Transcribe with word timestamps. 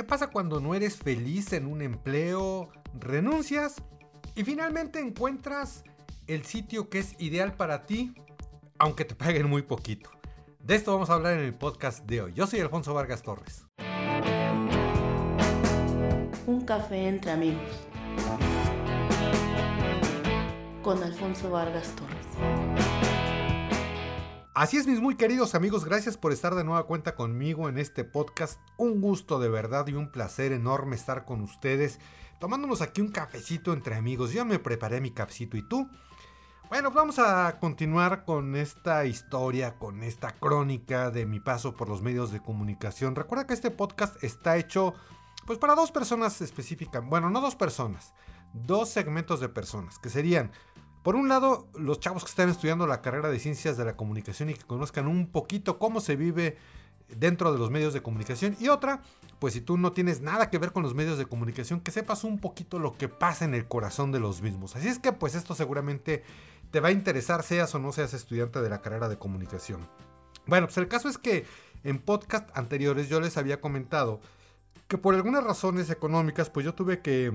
¿Qué 0.00 0.04
pasa 0.04 0.28
cuando 0.28 0.60
no 0.60 0.74
eres 0.74 0.96
feliz 0.96 1.52
en 1.52 1.66
un 1.66 1.82
empleo, 1.82 2.70
renuncias 2.98 3.82
y 4.34 4.44
finalmente 4.44 4.98
encuentras 4.98 5.84
el 6.26 6.46
sitio 6.46 6.88
que 6.88 7.00
es 7.00 7.14
ideal 7.18 7.52
para 7.52 7.84
ti, 7.84 8.14
aunque 8.78 9.04
te 9.04 9.14
paguen 9.14 9.46
muy 9.46 9.60
poquito? 9.60 10.08
De 10.58 10.76
esto 10.76 10.94
vamos 10.94 11.10
a 11.10 11.12
hablar 11.16 11.34
en 11.34 11.40
el 11.40 11.52
podcast 11.52 12.06
de 12.06 12.22
hoy. 12.22 12.32
Yo 12.32 12.46
soy 12.46 12.60
Alfonso 12.60 12.94
Vargas 12.94 13.22
Torres. 13.22 13.66
Un 16.46 16.62
café 16.64 17.06
entre 17.06 17.32
amigos. 17.32 17.70
Con 20.82 21.02
Alfonso 21.02 21.50
Vargas 21.50 21.94
Torres. 21.94 22.19
Así 24.60 24.76
es, 24.76 24.86
mis 24.86 25.00
muy 25.00 25.14
queridos 25.14 25.54
amigos, 25.54 25.86
gracias 25.86 26.18
por 26.18 26.32
estar 26.32 26.54
de 26.54 26.64
nueva 26.64 26.84
cuenta 26.84 27.14
conmigo 27.14 27.70
en 27.70 27.78
este 27.78 28.04
podcast. 28.04 28.60
Un 28.76 29.00
gusto 29.00 29.38
de 29.38 29.48
verdad 29.48 29.86
y 29.86 29.94
un 29.94 30.12
placer 30.12 30.52
enorme 30.52 30.96
estar 30.96 31.24
con 31.24 31.40
ustedes, 31.40 31.98
tomándonos 32.40 32.82
aquí 32.82 33.00
un 33.00 33.10
cafecito 33.10 33.72
entre 33.72 33.94
amigos. 33.94 34.32
Yo 34.32 34.44
me 34.44 34.58
preparé 34.58 35.00
mi 35.00 35.12
cafecito 35.12 35.56
y 35.56 35.66
tú. 35.66 35.88
Bueno, 36.68 36.90
vamos 36.90 37.18
a 37.18 37.58
continuar 37.58 38.26
con 38.26 38.54
esta 38.54 39.06
historia, 39.06 39.78
con 39.78 40.02
esta 40.02 40.32
crónica 40.32 41.10
de 41.10 41.24
mi 41.24 41.40
paso 41.40 41.74
por 41.74 41.88
los 41.88 42.02
medios 42.02 42.30
de 42.30 42.42
comunicación. 42.42 43.16
Recuerda 43.16 43.46
que 43.46 43.54
este 43.54 43.70
podcast 43.70 44.22
está 44.22 44.58
hecho 44.58 44.92
pues 45.46 45.58
para 45.58 45.74
dos 45.74 45.90
personas 45.90 46.38
específicas, 46.42 47.02
bueno, 47.02 47.30
no 47.30 47.40
dos 47.40 47.56
personas, 47.56 48.12
dos 48.52 48.90
segmentos 48.90 49.40
de 49.40 49.48
personas, 49.48 49.98
que 49.98 50.10
serían 50.10 50.50
por 51.02 51.16
un 51.16 51.28
lado, 51.28 51.68
los 51.74 52.00
chavos 52.00 52.24
que 52.24 52.30
están 52.30 52.48
estudiando 52.50 52.86
la 52.86 53.00
carrera 53.00 53.30
de 53.30 53.38
ciencias 53.38 53.76
de 53.76 53.84
la 53.84 53.96
comunicación 53.96 54.50
y 54.50 54.54
que 54.54 54.64
conozcan 54.64 55.06
un 55.06 55.28
poquito 55.28 55.78
cómo 55.78 56.00
se 56.00 56.16
vive 56.16 56.58
dentro 57.08 57.52
de 57.52 57.58
los 57.58 57.70
medios 57.70 57.92
de 57.94 58.02
comunicación. 58.02 58.56
Y 58.60 58.68
otra, 58.68 59.02
pues 59.38 59.54
si 59.54 59.60
tú 59.60 59.78
no 59.78 59.92
tienes 59.92 60.20
nada 60.20 60.50
que 60.50 60.58
ver 60.58 60.72
con 60.72 60.82
los 60.82 60.94
medios 60.94 61.18
de 61.18 61.26
comunicación, 61.26 61.80
que 61.80 61.90
sepas 61.90 62.24
un 62.24 62.38
poquito 62.38 62.78
lo 62.78 62.96
que 62.96 63.08
pasa 63.08 63.44
en 63.44 63.54
el 63.54 63.66
corazón 63.66 64.12
de 64.12 64.20
los 64.20 64.42
mismos. 64.42 64.76
Así 64.76 64.88
es 64.88 64.98
que 64.98 65.12
pues 65.12 65.34
esto 65.34 65.54
seguramente 65.54 66.22
te 66.70 66.80
va 66.80 66.88
a 66.88 66.92
interesar, 66.92 67.42
seas 67.42 67.74
o 67.74 67.78
no 67.78 67.92
seas 67.92 68.14
estudiante 68.14 68.60
de 68.60 68.68
la 68.68 68.80
carrera 68.80 69.08
de 69.08 69.18
comunicación. 69.18 69.88
Bueno, 70.46 70.66
pues 70.66 70.76
el 70.78 70.88
caso 70.88 71.08
es 71.08 71.18
que 71.18 71.46
en 71.82 71.98
podcast 71.98 72.48
anteriores 72.56 73.08
yo 73.08 73.20
les 73.20 73.36
había 73.36 73.60
comentado 73.60 74.20
que 74.86 74.98
por 74.98 75.14
algunas 75.14 75.44
razones 75.44 75.88
económicas, 75.90 76.50
pues 76.50 76.66
yo 76.66 76.74
tuve 76.74 77.00
que 77.00 77.32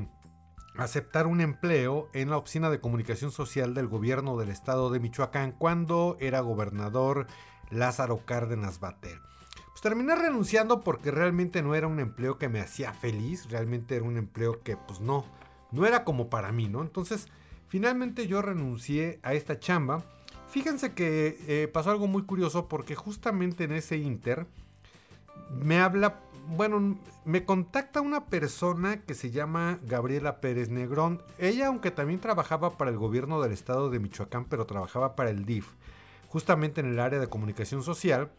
aceptar 0.77 1.27
un 1.27 1.41
empleo 1.41 2.09
en 2.13 2.29
la 2.29 2.37
Oficina 2.37 2.69
de 2.69 2.79
Comunicación 2.79 3.31
Social 3.31 3.73
del 3.73 3.87
gobierno 3.87 4.37
del 4.37 4.49
estado 4.49 4.89
de 4.89 4.99
Michoacán 4.99 5.51
cuando 5.51 6.17
era 6.19 6.39
gobernador 6.41 7.27
Lázaro 7.69 8.25
Cárdenas 8.25 8.79
Batel. 8.79 9.19
Pues 9.67 9.81
terminé 9.81 10.15
renunciando 10.15 10.81
porque 10.81 11.11
realmente 11.11 11.61
no 11.61 11.75
era 11.75 11.87
un 11.87 11.99
empleo 11.99 12.37
que 12.37 12.49
me 12.49 12.61
hacía 12.61 12.93
feliz, 12.93 13.49
realmente 13.49 13.95
era 13.95 14.05
un 14.05 14.17
empleo 14.17 14.63
que 14.63 14.77
pues 14.77 14.99
no, 14.99 15.25
no 15.71 15.85
era 15.85 16.03
como 16.03 16.29
para 16.29 16.51
mí, 16.51 16.69
¿no? 16.69 16.81
Entonces, 16.81 17.27
finalmente 17.67 18.27
yo 18.27 18.41
renuncié 18.41 19.19
a 19.23 19.33
esta 19.33 19.59
chamba. 19.59 20.03
Fíjense 20.49 20.93
que 20.93 21.37
eh, 21.47 21.67
pasó 21.67 21.91
algo 21.91 22.07
muy 22.07 22.23
curioso 22.23 22.69
porque 22.69 22.95
justamente 22.95 23.65
en 23.65 23.73
ese 23.73 23.97
inter 23.97 24.47
me 25.51 25.79
habla 25.79 26.21
bueno, 26.47 26.99
me 27.23 27.45
contacta 27.45 28.01
una 28.01 28.25
persona 28.25 29.01
que 29.03 29.13
se 29.13 29.31
llama 29.31 29.79
Gabriela 29.83 30.41
Pérez 30.41 30.69
Negrón. 30.69 31.21
Ella, 31.39 31.67
aunque 31.67 31.91
también 31.91 32.19
trabajaba 32.19 32.77
para 32.77 32.91
el 32.91 32.97
gobierno 32.97 33.41
del 33.41 33.51
estado 33.51 33.89
de 33.89 33.99
Michoacán, 33.99 34.45
pero 34.45 34.65
trabajaba 34.65 35.15
para 35.15 35.29
el 35.29 35.45
DIF, 35.45 35.67
justamente 36.27 36.81
en 36.81 36.87
el 36.87 36.99
área 36.99 37.19
de 37.19 37.27
comunicación 37.27 37.83
social, 37.83 38.31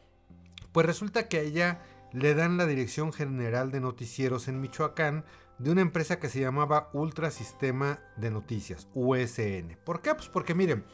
pues 0.72 0.86
resulta 0.86 1.28
que 1.28 1.38
a 1.38 1.42
ella 1.42 1.82
le 2.12 2.34
dan 2.34 2.56
la 2.56 2.66
dirección 2.66 3.12
general 3.12 3.70
de 3.70 3.80
noticieros 3.80 4.48
en 4.48 4.60
Michoacán 4.60 5.24
de 5.58 5.70
una 5.70 5.80
empresa 5.80 6.18
que 6.18 6.28
se 6.28 6.40
llamaba 6.40 6.90
Ultra 6.92 7.30
Sistema 7.30 7.98
de 8.16 8.30
Noticias, 8.30 8.88
USN. 8.94 9.76
¿Por 9.84 10.02
qué? 10.02 10.14
Pues 10.14 10.28
porque 10.28 10.54
miren, 10.54 10.84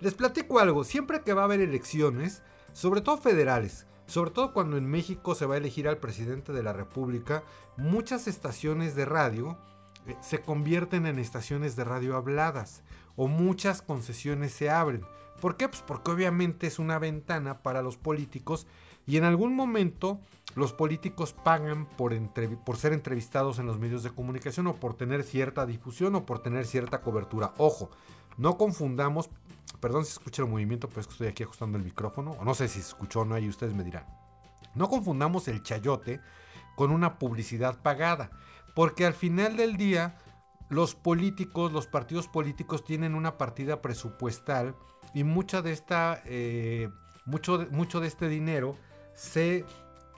les 0.00 0.14
platico 0.14 0.58
algo, 0.58 0.84
siempre 0.84 1.20
que 1.22 1.34
va 1.34 1.42
a 1.42 1.44
haber 1.44 1.60
elecciones, 1.60 2.42
sobre 2.72 3.00
todo 3.00 3.18
federales, 3.18 3.86
sobre 4.06 4.30
todo 4.30 4.52
cuando 4.52 4.76
en 4.76 4.86
México 4.86 5.34
se 5.34 5.46
va 5.46 5.54
a 5.54 5.58
elegir 5.58 5.88
al 5.88 5.98
presidente 5.98 6.52
de 6.52 6.62
la 6.62 6.72
República, 6.72 7.42
muchas 7.76 8.28
estaciones 8.28 8.94
de 8.94 9.04
radio 9.04 9.58
eh, 10.06 10.16
se 10.20 10.40
convierten 10.40 11.06
en 11.06 11.18
estaciones 11.18 11.76
de 11.76 11.84
radio 11.84 12.16
habladas 12.16 12.82
o 13.16 13.28
muchas 13.28 13.82
concesiones 13.82 14.52
se 14.52 14.70
abren. 14.70 15.04
¿Por 15.40 15.56
qué? 15.56 15.68
Pues 15.68 15.82
porque 15.82 16.10
obviamente 16.10 16.66
es 16.66 16.78
una 16.78 16.98
ventana 16.98 17.62
para 17.62 17.82
los 17.82 17.96
políticos 17.96 18.66
y 19.06 19.16
en 19.16 19.24
algún 19.24 19.54
momento 19.54 20.20
los 20.54 20.72
políticos 20.72 21.32
pagan 21.32 21.86
por, 21.96 22.14
por, 22.64 22.76
ser 22.76 22.92
entrevistados 22.92 23.58
en 23.58 23.66
los 23.66 23.78
medios 23.78 24.02
de 24.02 24.10
comunicación 24.10 24.66
o 24.66 24.76
por 24.76 24.94
tener 24.94 25.22
cierta 25.22 25.66
difusión 25.66 26.14
o 26.14 26.24
por 26.24 26.38
tener 26.38 26.66
cierta 26.66 27.02
cobertura. 27.02 27.52
Ojo, 27.58 27.90
no 28.38 28.56
confundamos 28.56 29.30
Perdón 29.80 30.04
si 30.04 30.12
escucha 30.12 30.42
el 30.42 30.48
movimiento, 30.48 30.88
pero 30.88 31.00
es 31.00 31.06
que 31.06 31.12
estoy 31.12 31.28
aquí 31.28 31.42
ajustando 31.42 31.78
el 31.78 31.84
micrófono. 31.84 32.32
O 32.32 32.44
no 32.44 32.54
sé 32.54 32.68
si 32.68 32.80
se 32.80 32.88
escuchó 32.88 33.20
o 33.20 33.24
no, 33.24 33.38
y 33.38 33.48
ustedes 33.48 33.74
me 33.74 33.84
dirán. 33.84 34.06
No 34.74 34.88
confundamos 34.88 35.48
el 35.48 35.62
chayote 35.62 36.20
con 36.74 36.90
una 36.90 37.18
publicidad 37.18 37.80
pagada. 37.82 38.30
Porque 38.74 39.06
al 39.06 39.14
final 39.14 39.56
del 39.56 39.76
día, 39.76 40.18
los 40.68 40.94
políticos, 40.94 41.72
los 41.72 41.86
partidos 41.86 42.28
políticos 42.28 42.84
tienen 42.84 43.14
una 43.14 43.38
partida 43.38 43.80
presupuestal 43.80 44.74
y 45.14 45.24
mucha 45.24 45.62
de 45.62 45.72
esta, 45.72 46.20
eh, 46.24 46.90
mucho, 47.24 47.66
mucho 47.70 48.00
de 48.00 48.08
este 48.08 48.28
dinero 48.28 48.76
se 49.14 49.64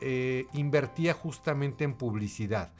eh, 0.00 0.46
invertía 0.54 1.14
justamente 1.14 1.84
en 1.84 1.94
publicidad. 1.94 2.72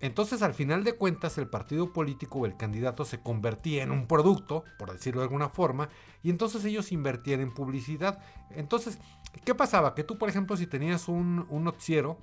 Entonces, 0.00 0.42
al 0.42 0.52
final 0.52 0.84
de 0.84 0.94
cuentas, 0.94 1.38
el 1.38 1.48
partido 1.48 1.92
político 1.92 2.40
o 2.40 2.46
el 2.46 2.56
candidato 2.56 3.04
se 3.04 3.20
convertía 3.20 3.82
en 3.82 3.90
un 3.90 4.06
producto, 4.06 4.64
por 4.78 4.92
decirlo 4.92 5.22
de 5.22 5.26
alguna 5.26 5.48
forma, 5.48 5.88
y 6.22 6.28
entonces 6.30 6.64
ellos 6.64 6.92
invertían 6.92 7.40
en 7.40 7.54
publicidad. 7.54 8.18
Entonces, 8.50 8.98
¿qué 9.44 9.54
pasaba? 9.54 9.94
Que 9.94 10.04
tú, 10.04 10.18
por 10.18 10.28
ejemplo, 10.28 10.56
si 10.56 10.66
tenías 10.66 11.08
un, 11.08 11.46
noticiero, 11.50 12.18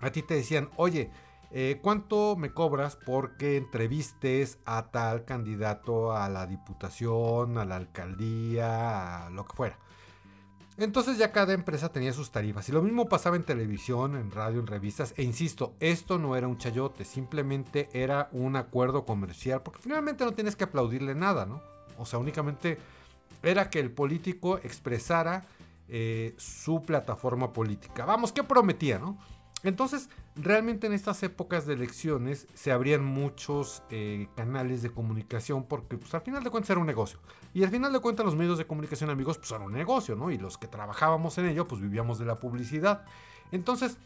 a 0.00 0.10
ti 0.10 0.22
te 0.22 0.34
decían, 0.34 0.70
oye, 0.76 1.10
eh, 1.50 1.80
¿cuánto 1.82 2.36
me 2.36 2.52
cobras 2.52 2.96
porque 3.04 3.56
entrevistes 3.56 4.58
a 4.64 4.90
tal 4.90 5.24
candidato 5.24 6.16
a 6.16 6.28
la 6.28 6.46
diputación, 6.46 7.58
a 7.58 7.64
la 7.64 7.76
alcaldía, 7.76 9.26
a 9.26 9.30
lo 9.30 9.44
que 9.44 9.56
fuera? 9.56 9.78
Entonces 10.82 11.16
ya 11.16 11.30
cada 11.30 11.52
empresa 11.52 11.90
tenía 11.90 12.12
sus 12.12 12.32
tarifas. 12.32 12.68
Y 12.68 12.72
lo 12.72 12.82
mismo 12.82 13.08
pasaba 13.08 13.36
en 13.36 13.44
televisión, 13.44 14.16
en 14.16 14.32
radio, 14.32 14.58
en 14.58 14.66
revistas. 14.66 15.14
E 15.16 15.22
insisto, 15.22 15.74
esto 15.78 16.18
no 16.18 16.34
era 16.34 16.48
un 16.48 16.58
chayote, 16.58 17.04
simplemente 17.04 17.88
era 17.92 18.28
un 18.32 18.56
acuerdo 18.56 19.04
comercial. 19.04 19.62
Porque 19.62 19.80
finalmente 19.80 20.24
no 20.24 20.32
tienes 20.32 20.56
que 20.56 20.64
aplaudirle 20.64 21.14
nada, 21.14 21.46
¿no? 21.46 21.62
O 21.98 22.04
sea, 22.04 22.18
únicamente 22.18 22.78
era 23.44 23.70
que 23.70 23.78
el 23.78 23.92
político 23.92 24.58
expresara 24.58 25.44
eh, 25.88 26.34
su 26.36 26.82
plataforma 26.82 27.52
política. 27.52 28.04
Vamos, 28.04 28.32
¿qué 28.32 28.42
prometía, 28.42 28.98
no? 28.98 29.18
Entonces, 29.62 30.08
realmente 30.34 30.86
en 30.86 30.92
estas 30.92 31.22
épocas 31.22 31.66
de 31.66 31.74
elecciones 31.74 32.46
se 32.54 32.72
abrían 32.72 33.04
muchos 33.04 33.82
eh, 33.90 34.28
canales 34.36 34.82
de 34.82 34.90
comunicación 34.90 35.64
porque 35.64 35.98
pues, 35.98 36.14
al 36.14 36.22
final 36.22 36.42
de 36.42 36.50
cuentas 36.50 36.70
era 36.70 36.80
un 36.80 36.86
negocio. 36.86 37.18
Y 37.54 37.64
al 37.64 37.70
final 37.70 37.92
de 37.92 38.00
cuentas 38.00 38.24
los 38.24 38.36
medios 38.36 38.58
de 38.58 38.66
comunicación 38.66 39.10
amigos 39.10 39.38
pues 39.38 39.50
eran 39.50 39.62
un 39.62 39.72
negocio, 39.72 40.16
¿no? 40.16 40.30
Y 40.30 40.38
los 40.38 40.58
que 40.58 40.68
trabajábamos 40.68 41.36
en 41.38 41.46
ello 41.46 41.68
pues 41.68 41.80
vivíamos 41.80 42.18
de 42.18 42.24
la 42.24 42.40
publicidad. 42.40 43.04
Entonces, 43.50 43.98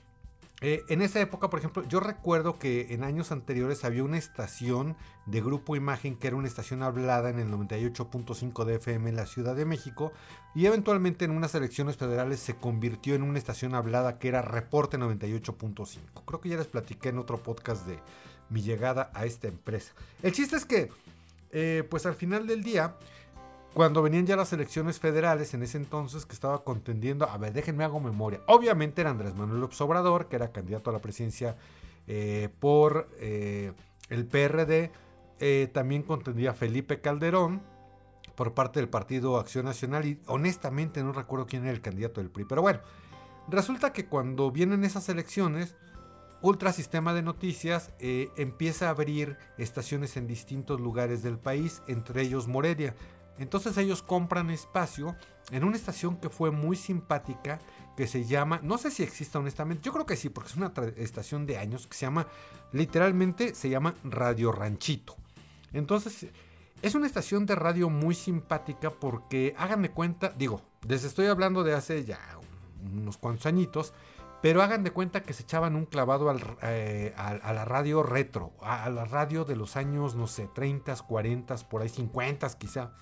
eh, 0.63 0.85
en 0.89 1.03
esa 1.03 1.21
época, 1.21 1.51
por 1.51 1.59
ejemplo, 1.59 1.85
yo 1.87 2.01
recuerdo 2.01 2.59
que 2.59 2.95
en 2.95 3.05
años 3.05 3.31
anteriores 3.31 3.85
había 3.85 4.03
una 4.05 4.17
estación 4.17 4.97
de 5.27 5.43
Grupo 5.43 5.77
Imagen 5.77 6.17
que 6.17 6.29
era 6.29 6.37
una 6.37 6.49
estación 6.49 6.83
hablada 6.83 7.29
en 7.29 7.39
el 7.39 7.49
98.5 7.51 8.65
de 8.65 8.77
FM 8.77 9.11
en 9.11 9.17
la 9.17 9.27
Ciudad 9.27 9.55
de 9.55 9.67
México 9.67 10.13
y 10.55 10.65
eventualmente 10.65 11.27
en 11.27 11.33
unas 11.33 11.55
elecciones 11.55 11.99
federales 11.99 12.41
se 12.41 12.57
convirtió 12.57 13.15
en 13.15 13.23
una 13.23 13.39
estación 13.39 13.75
hablada 13.75 14.19
que 14.19 14.29
era 14.29 14.41
Reporte 14.41 14.97
98.5. 14.97 16.25
Creo 16.25 16.41
que 16.41 16.49
ya 16.49 16.57
les 16.57 16.69
platiqué 16.69 17.11
en 17.11 17.19
otro 17.19 17.43
podcast 17.43 17.87
de 17.87 17.99
mi 18.49 18.63
llegada 18.63 19.11
a 19.13 19.27
esta 19.27 19.49
empresa. 19.49 19.93
El 20.23 20.33
chiste 20.33 20.57
es 20.57 20.65
que, 20.65 20.89
eh, 21.51 21.87
pues 21.91 22.07
al 22.07 22.15
final 22.15 22.47
del 22.47 22.63
día, 22.63 22.97
cuando 23.77 24.01
venían 24.01 24.25
ya 24.25 24.37
las 24.37 24.55
elecciones 24.55 24.99
federales 24.99 25.53
en 25.53 25.63
ese 25.63 25.77
entonces 25.77 26.25
que 26.25 26.33
estaba 26.33 26.65
contendiendo, 26.65 27.29
a 27.29 27.37
ver, 27.37 27.53
déjenme 27.53 27.85
hago 27.85 28.01
memoria. 28.01 28.41
Obviamente 28.47 29.03
era 29.03 29.11
Andrés 29.11 29.35
Manuel 29.35 29.61
López 29.61 29.79
Obrador, 29.83 30.29
que 30.29 30.37
era 30.37 30.51
candidato 30.51 30.89
a 30.89 30.95
la 30.95 31.01
presidencia 31.01 31.59
eh, 32.07 32.49
por 32.59 33.11
eh, 33.19 33.75
el 34.09 34.25
PRD. 34.25 34.93
Eh, 35.41 35.69
también 35.75 36.05
contendía 36.05 36.55
Felipe 36.55 37.03
Calderón 37.03 37.61
por 38.35 38.55
parte 38.55 38.81
del 38.81 38.89
Partido 38.89 39.37
Acción 39.37 39.67
Nacional 39.67 40.07
y 40.07 40.23
honestamente 40.25 41.03
no 41.03 41.13
recuerdo 41.13 41.45
quién 41.47 41.65
era 41.65 41.73
el 41.73 41.83
candidato 41.83 42.23
del 42.23 42.31
PRI. 42.31 42.47
Pero 42.47 42.63
bueno, 42.63 42.81
resulta 43.47 43.93
que 43.93 44.07
cuando 44.07 44.51
vienen 44.51 44.85
esas 44.85 45.07
elecciones, 45.11 45.75
Ultra 46.41 46.73
Sistema 46.73 47.13
de 47.13 47.21
Noticias 47.21 47.93
empieza 47.99 48.87
a 48.87 48.91
abrir 48.91 49.37
estaciones 49.59 50.17
en 50.17 50.27
distintos 50.27 50.81
lugares 50.81 51.23
del 51.23 51.39
país, 51.39 51.83
entre 51.89 52.23
ellos 52.23 52.49
Morelia. 52.49 52.95
Entonces 53.39 53.77
ellos 53.77 54.03
compran 54.03 54.51
espacio 54.51 55.17
en 55.51 55.65
una 55.65 55.77
estación 55.77 56.17
que 56.17 56.29
fue 56.29 56.51
muy 56.51 56.77
simpática, 56.77 57.59
que 57.97 58.07
se 58.07 58.25
llama, 58.25 58.61
no 58.63 58.79
sé 58.79 58.91
si 58.91 59.03
existe 59.03 59.39
honestamente, 59.39 59.83
yo 59.85 59.93
creo 59.93 60.07
que 60.07 60.17
sí, 60.17 60.29
porque 60.29 60.51
es 60.51 60.57
una 60.57 60.73
estación 60.97 61.47
de 61.47 61.59
años 61.59 61.87
que 61.87 61.97
se 61.97 62.07
llama, 62.07 62.27
literalmente 62.73 63.55
se 63.55 63.69
llama 63.69 63.95
Radio 64.05 64.53
Ranchito. 64.53 65.17
Entonces, 65.73 66.27
es 66.83 66.95
una 66.95 67.07
estación 67.07 67.47
de 67.47 67.55
radio 67.55 67.89
muy 67.89 68.15
simpática 68.15 68.91
porque, 68.91 69.55
háganme 69.57 69.91
cuenta, 69.91 70.33
digo, 70.37 70.61
les 70.87 71.05
estoy 71.05 71.27
hablando 71.27 71.65
de 71.65 71.75
hace 71.75 72.05
ya 72.05 72.19
unos 72.93 73.17
cuantos 73.17 73.47
añitos, 73.47 73.93
pero 74.43 74.63
hagan 74.63 74.85
de 74.85 74.91
cuenta 74.91 75.23
que 75.23 75.33
se 75.33 75.43
echaban 75.43 75.75
un 75.75 75.87
clavado 75.87 76.33
eh, 76.63 77.15
a, 77.17 77.53
la 77.53 77.65
radio 77.65 78.03
retro, 78.03 78.53
a, 78.61 78.89
la 78.91 79.05
radio 79.05 79.45
de 79.45 79.57
los 79.57 79.77
años, 79.77 80.15
no 80.15 80.27
sé, 80.27 80.49
30, 80.55 80.95
40, 80.97 81.57
por 81.69 81.83
ahí 81.83 81.89
50 81.89 82.49
quizá. 82.59 82.93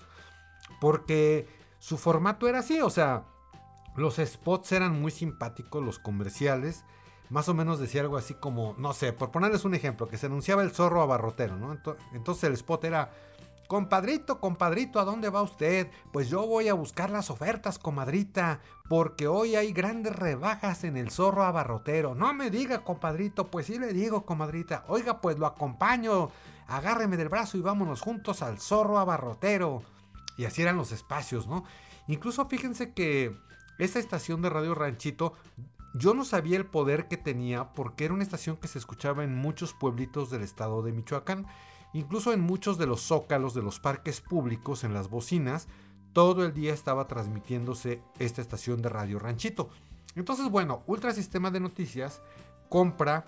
Porque 0.79 1.47
su 1.79 1.97
formato 1.97 2.47
era 2.47 2.59
así, 2.59 2.81
o 2.81 2.89
sea, 2.89 3.25
los 3.95 4.15
spots 4.15 4.71
eran 4.71 4.99
muy 4.99 5.11
simpáticos, 5.11 5.83
los 5.83 5.99
comerciales. 5.99 6.83
Más 7.29 7.49
o 7.49 7.53
menos 7.53 7.79
decía 7.79 8.01
algo 8.01 8.17
así 8.17 8.35
como, 8.35 8.75
no 8.77 8.93
sé, 8.93 9.13
por 9.13 9.31
ponerles 9.31 9.65
un 9.65 9.73
ejemplo, 9.73 10.07
que 10.07 10.17
se 10.17 10.27
anunciaba 10.27 10.61
el 10.63 10.71
zorro 10.71 11.01
abarrotero, 11.01 11.57
¿no? 11.57 11.75
Entonces 12.13 12.43
el 12.43 12.53
spot 12.53 12.83
era 12.83 13.11
Compadrito, 13.67 14.39
compadrito, 14.39 14.99
¿a 14.99 15.05
dónde 15.05 15.29
va 15.29 15.41
usted? 15.41 15.89
Pues 16.13 16.29
yo 16.29 16.45
voy 16.45 16.67
a 16.67 16.75
buscar 16.75 17.09
las 17.09 17.31
ofertas, 17.31 17.79
comadrita, 17.79 18.59
porque 18.87 19.27
hoy 19.27 19.55
hay 19.55 19.73
grandes 19.73 20.15
rebajas 20.15 20.83
en 20.83 20.97
el 20.97 21.09
zorro 21.09 21.43
abarrotero. 21.43 22.13
No 22.13 22.31
me 22.35 22.51
diga, 22.51 22.83
compadrito, 22.83 23.47
pues 23.47 23.65
sí 23.65 23.79
le 23.79 23.91
digo, 23.91 24.23
comadrita. 24.23 24.83
Oiga, 24.87 25.19
pues 25.19 25.39
lo 25.39 25.47
acompaño. 25.47 26.29
Agárreme 26.67 27.17
del 27.17 27.29
brazo 27.29 27.57
y 27.57 27.61
vámonos 27.61 28.01
juntos 28.01 28.43
al 28.43 28.59
zorro 28.59 28.99
abarrotero. 28.99 29.81
Y 30.37 30.45
así 30.45 30.61
eran 30.61 30.77
los 30.77 30.91
espacios, 30.91 31.47
¿no? 31.47 31.63
Incluso 32.07 32.47
fíjense 32.47 32.93
que 32.93 33.35
esa 33.77 33.99
estación 33.99 34.41
de 34.41 34.49
Radio 34.49 34.75
Ranchito, 34.75 35.33
yo 35.93 36.13
no 36.13 36.25
sabía 36.25 36.57
el 36.57 36.65
poder 36.65 37.07
que 37.07 37.17
tenía 37.17 37.73
porque 37.73 38.05
era 38.05 38.13
una 38.13 38.23
estación 38.23 38.57
que 38.57 38.67
se 38.67 38.79
escuchaba 38.79 39.23
en 39.23 39.35
muchos 39.35 39.73
pueblitos 39.73 40.29
del 40.29 40.41
estado 40.41 40.81
de 40.81 40.91
Michoacán. 40.91 41.45
Incluso 41.93 42.33
en 42.33 42.41
muchos 42.41 42.77
de 42.77 42.87
los 42.87 43.01
zócalos 43.01 43.53
de 43.53 43.61
los 43.61 43.79
parques 43.79 44.19
públicos, 44.19 44.83
en 44.83 44.93
las 44.93 45.09
bocinas, 45.09 45.67
todo 46.11 46.45
el 46.45 46.53
día 46.53 46.73
estaba 46.73 47.07
transmitiéndose 47.07 48.01
esta 48.19 48.41
estación 48.41 48.81
de 48.81 48.89
Radio 48.89 49.19
Ranchito. 49.19 49.69
Entonces, 50.15 50.49
bueno, 50.49 50.83
Ultra 50.87 51.13
Sistema 51.13 51.51
de 51.51 51.59
Noticias 51.59 52.21
compra 52.69 53.25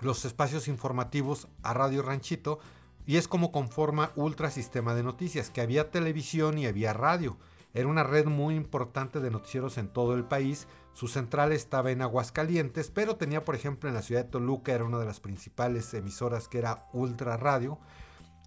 los 0.00 0.24
espacios 0.24 0.68
informativos 0.68 1.48
a 1.62 1.74
Radio 1.74 2.02
Ranchito 2.02 2.60
y 3.08 3.16
es 3.16 3.26
como 3.26 3.52
conforma 3.52 4.12
Ultra 4.16 4.50
Sistema 4.50 4.94
de 4.94 5.02
Noticias, 5.02 5.48
que 5.48 5.62
había 5.62 5.90
televisión 5.90 6.58
y 6.58 6.66
había 6.66 6.92
radio. 6.92 7.38
Era 7.72 7.88
una 7.88 8.02
red 8.02 8.26
muy 8.26 8.54
importante 8.54 9.20
de 9.20 9.30
noticieros 9.30 9.78
en 9.78 9.88
todo 9.88 10.12
el 10.12 10.24
país. 10.24 10.68
Su 10.92 11.08
central 11.08 11.52
estaba 11.52 11.90
en 11.90 12.02
Aguascalientes, 12.02 12.90
pero 12.90 13.16
tenía, 13.16 13.46
por 13.46 13.54
ejemplo, 13.54 13.88
en 13.88 13.94
la 13.94 14.02
ciudad 14.02 14.24
de 14.24 14.30
Toluca, 14.30 14.72
era 14.72 14.84
una 14.84 14.98
de 14.98 15.06
las 15.06 15.20
principales 15.20 15.94
emisoras 15.94 16.48
que 16.48 16.58
era 16.58 16.84
Ultra 16.92 17.38
Radio. 17.38 17.78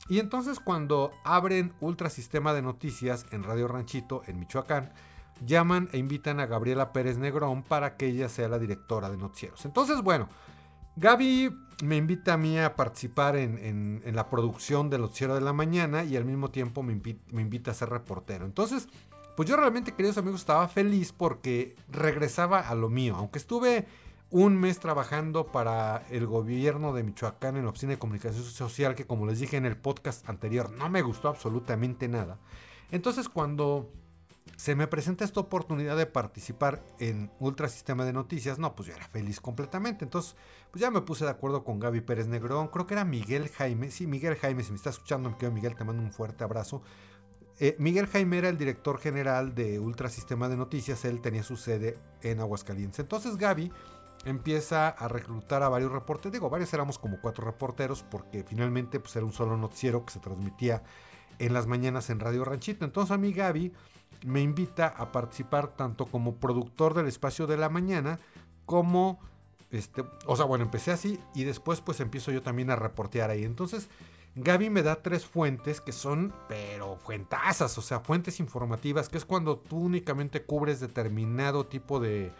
Y 0.09 0.19
entonces 0.19 0.59
cuando 0.59 1.09
abren 1.23 1.73
Ultra 1.81 2.11
Sistema 2.11 2.53
de 2.53 2.61
Noticias 2.61 3.25
en 3.31 3.41
Radio 3.41 3.67
Ranchito, 3.67 4.21
en 4.27 4.37
Michoacán, 4.37 4.93
llaman 5.43 5.89
e 5.91 5.97
invitan 5.97 6.39
a 6.39 6.45
Gabriela 6.45 6.93
Pérez 6.93 7.17
Negrón 7.17 7.63
para 7.63 7.97
que 7.97 8.05
ella 8.05 8.29
sea 8.29 8.47
la 8.47 8.59
directora 8.59 9.09
de 9.09 9.17
noticieros. 9.17 9.65
Entonces, 9.65 10.03
bueno, 10.03 10.29
Gaby 10.95 11.55
me 11.83 11.97
invita 11.97 12.33
a 12.33 12.37
mí 12.37 12.59
a 12.59 12.75
participar 12.75 13.35
en, 13.35 14.01
la 14.13 14.29
producción 14.29 14.89
del 14.89 15.01
noticiero 15.01 15.35
de 15.35 15.41
la 15.41 15.53
mañana 15.53 16.03
y 16.03 16.15
al 16.15 16.25
mismo 16.25 16.51
tiempo 16.51 16.83
me, 16.83 16.99
me 17.31 17.41
invita 17.41 17.71
a 17.71 17.73
ser 17.73 17.89
reportero. 17.89 18.45
Entonces, 18.45 18.87
pues 19.35 19.49
yo 19.49 19.57
realmente, 19.57 19.93
queridos 19.93 20.17
amigos, 20.17 20.41
estaba 20.41 20.67
feliz 20.67 21.13
porque 21.13 21.75
regresaba 21.89 22.59
a 22.59 22.75
lo 22.75 22.89
mío. 22.89 23.15
Aunque 23.17 23.39
estuve 23.39 23.87
un 24.29 24.57
mes 24.57 24.79
trabajando 24.79 25.47
para 25.47 26.05
el 26.09 26.25
gobierno 26.25 26.93
de 26.93 27.03
Michoacán 27.03 27.57
en 27.57 27.63
la 27.63 27.69
Oficina 27.69 27.93
de 27.93 27.99
Comunicación 27.99 28.43
Social, 28.43 28.95
que 28.95 29.05
como 29.05 29.25
les 29.25 29.39
dije 29.39 29.57
en 29.57 29.65
el 29.65 29.77
podcast 29.77 30.27
anterior, 30.29 30.71
no 30.71 30.89
me 30.89 31.01
gustó 31.01 31.27
absolutamente 31.27 32.07
nada. 32.07 32.37
Entonces 32.91 33.27
cuando 33.27 33.91
se 34.57 34.75
me 34.75 34.87
presenta 34.87 35.25
esta 35.25 35.39
oportunidad 35.39 35.97
de 35.97 36.05
participar 36.05 36.83
en 36.99 37.31
Ultra 37.39 37.67
Sistema 37.67 38.05
de 38.05 38.13
Noticias, 38.13 38.59
no, 38.59 38.75
pues 38.75 38.89
yo 38.89 38.95
era 38.95 39.07
feliz 39.07 39.39
completamente. 39.39 40.05
Entonces, 40.05 40.35
pues 40.71 40.81
ya 40.81 40.91
me 40.91 41.01
puse 41.01 41.25
de 41.25 41.31
acuerdo 41.31 41.63
con 41.63 41.79
Gaby 41.79 42.01
Pérez 42.01 42.27
Negrón, 42.27 42.67
creo 42.67 42.87
que 42.87 42.93
era 42.93 43.05
Miguel 43.05 43.49
Jaime. 43.49 43.91
Sí, 43.91 44.07
Miguel 44.07 44.35
Jaime, 44.35 44.63
si 44.63 44.71
me 44.71 44.77
está 44.77 44.91
escuchando, 44.91 45.29
me 45.29 45.37
quedo 45.37 45.51
Miguel, 45.51 45.75
te 45.75 45.83
mando 45.83 46.03
un 46.03 46.11
fuerte 46.11 46.43
abrazo. 46.43 46.81
Eh, 47.59 47.75
Miguel 47.79 48.07
Jaime 48.07 48.39
era 48.39 48.49
el 48.49 48.57
director 48.57 48.97
general 48.99 49.53
de 49.53 49.79
Ultra 49.79 50.09
Sistema 50.09 50.49
de 50.49 50.57
Noticias, 50.57 51.05
él 51.05 51.21
tenía 51.21 51.43
su 51.43 51.57
sede 51.57 51.97
en 52.21 52.39
Aguascalientes. 52.39 52.99
Entonces 52.99 53.37
Gaby 53.37 53.71
empieza 54.25 54.89
a 54.89 55.07
reclutar 55.07 55.63
a 55.63 55.69
varios 55.69 55.91
reporteros, 55.91 56.33
digo, 56.33 56.49
varios 56.49 56.73
éramos 56.73 56.99
como 56.99 57.19
cuatro 57.21 57.45
reporteros 57.45 58.03
porque 58.03 58.43
finalmente 58.43 58.99
pues, 58.99 59.15
era 59.15 59.25
un 59.25 59.31
solo 59.31 59.57
noticiero 59.57 60.05
que 60.05 60.13
se 60.13 60.19
transmitía 60.19 60.83
en 61.39 61.53
las 61.53 61.67
mañanas 61.67 62.09
en 62.09 62.19
Radio 62.19 62.45
Ranchito. 62.45 62.85
Entonces 62.85 63.11
a 63.11 63.17
mí 63.17 63.33
Gaby 63.33 63.71
me 64.25 64.41
invita 64.41 64.87
a 64.87 65.11
participar 65.11 65.69
tanto 65.69 66.05
como 66.05 66.35
productor 66.35 66.93
del 66.93 67.07
espacio 67.07 67.47
de 67.47 67.57
la 67.57 67.69
mañana 67.69 68.19
como 68.65 69.19
este, 69.71 70.03
o 70.25 70.35
sea, 70.35 70.45
bueno, 70.45 70.65
empecé 70.65 70.91
así 70.91 71.17
y 71.33 71.45
después 71.45 71.79
pues 71.81 72.01
empiezo 72.01 72.31
yo 72.31 72.41
también 72.41 72.69
a 72.71 72.75
reportear 72.75 73.29
ahí. 73.29 73.45
Entonces, 73.45 73.87
Gaby 74.35 74.69
me 74.69 74.83
da 74.83 75.01
tres 75.01 75.25
fuentes 75.25 75.81
que 75.81 75.93
son, 75.93 76.33
pero 76.47 76.97
fuentazas, 76.97 77.77
o 77.77 77.81
sea, 77.81 78.01
fuentes 78.01 78.39
informativas, 78.39 79.09
que 79.09 79.17
es 79.17 79.25
cuando 79.25 79.57
tú 79.57 79.77
únicamente 79.77 80.43
cubres 80.43 80.79
determinado 80.79 81.65
tipo 81.65 81.99
de, 81.99 82.33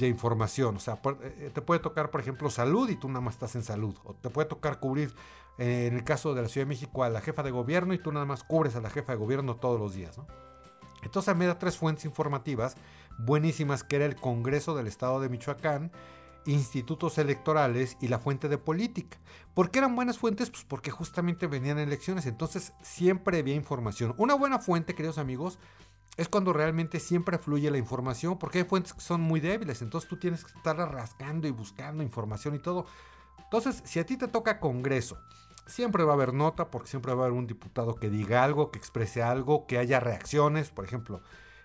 información. 0.00 0.76
O 0.76 0.80
sea, 0.80 1.00
eh, 1.22 1.50
te 1.52 1.62
puede 1.62 1.80
tocar, 1.80 2.10
por 2.10 2.20
ejemplo, 2.20 2.50
salud 2.50 2.88
y 2.90 2.96
tú 2.96 3.08
nada 3.08 3.20
más 3.20 3.34
estás 3.34 3.54
en 3.54 3.62
salud. 3.62 3.94
O 4.04 4.14
te 4.14 4.28
puede 4.28 4.48
tocar 4.48 4.78
cubrir, 4.78 5.14
en 5.58 5.94
el 5.94 6.04
caso 6.04 6.34
de 6.34 6.42
la 6.42 6.48
Ciudad 6.48 6.66
de 6.66 6.70
México, 6.70 7.04
a 7.04 7.10
la 7.10 7.20
jefa 7.20 7.42
de 7.42 7.50
gobierno 7.50 7.94
y 7.94 7.98
tú 7.98 8.12
nada 8.12 8.26
más 8.26 8.44
cubres 8.44 8.76
a 8.76 8.80
la 8.80 8.90
jefa 8.90 9.12
de 9.12 9.18
gobierno 9.18 9.56
todos 9.56 9.80
los 9.80 9.94
días, 9.94 10.18
¿no? 10.18 10.26
Entonces 11.02 11.36
me 11.36 11.46
da 11.46 11.58
tres 11.58 11.76
fuentes 11.76 12.04
informativas 12.04 12.76
buenísimas, 13.18 13.84
que 13.84 13.96
era 13.96 14.06
el 14.06 14.16
Congreso 14.16 14.74
del 14.74 14.86
Estado 14.86 15.20
de 15.20 15.28
Michoacán, 15.28 15.92
institutos 16.46 17.18
electorales 17.18 17.96
y 18.00 18.08
la 18.08 18.18
fuente 18.18 18.48
de 18.48 18.58
política. 18.58 19.18
¿Por 19.54 19.70
qué 19.70 19.78
eran 19.78 19.96
buenas 19.96 20.18
fuentes? 20.18 20.50
Pues 20.50 20.64
porque 20.64 20.90
justamente 20.90 21.46
venían 21.46 21.78
elecciones, 21.78 22.26
entonces 22.26 22.72
siempre 22.82 23.38
había 23.38 23.54
información. 23.54 24.14
Una 24.18 24.34
buena 24.34 24.58
fuente, 24.58 24.94
queridos 24.94 25.18
amigos, 25.18 25.58
es 26.16 26.28
cuando 26.28 26.52
realmente 26.52 27.00
siempre 27.00 27.38
fluye 27.38 27.70
la 27.70 27.78
información, 27.78 28.38
porque 28.38 28.58
hay 28.58 28.64
fuentes 28.64 28.92
que 28.92 29.00
son 29.00 29.20
muy 29.20 29.40
débiles, 29.40 29.82
entonces 29.82 30.08
tú 30.08 30.16
tienes 30.18 30.44
que 30.44 30.52
estar 30.56 30.76
rascando 30.76 31.46
y 31.46 31.50
buscando 31.50 32.02
información 32.02 32.54
y 32.54 32.58
todo. 32.58 32.86
Entonces, 33.38 33.82
si 33.84 33.98
a 33.98 34.06
ti 34.06 34.16
te 34.16 34.28
toca 34.28 34.60
Congreso, 34.60 35.18
siempre 35.66 36.04
va 36.04 36.12
a 36.12 36.14
haber 36.14 36.32
nota, 36.32 36.70
porque 36.70 36.88
siempre 36.88 37.14
va 37.14 37.22
a 37.22 37.26
haber 37.26 37.38
un 37.38 37.46
diputado 37.46 37.96
que 37.96 38.10
diga 38.10 38.44
algo, 38.44 38.70
que 38.70 38.78
exprese 38.78 39.22
algo, 39.22 39.66
que 39.66 39.78
haya 39.78 40.00
reacciones. 40.00 40.70
Por 40.70 40.84
ejemplo, 40.84 41.22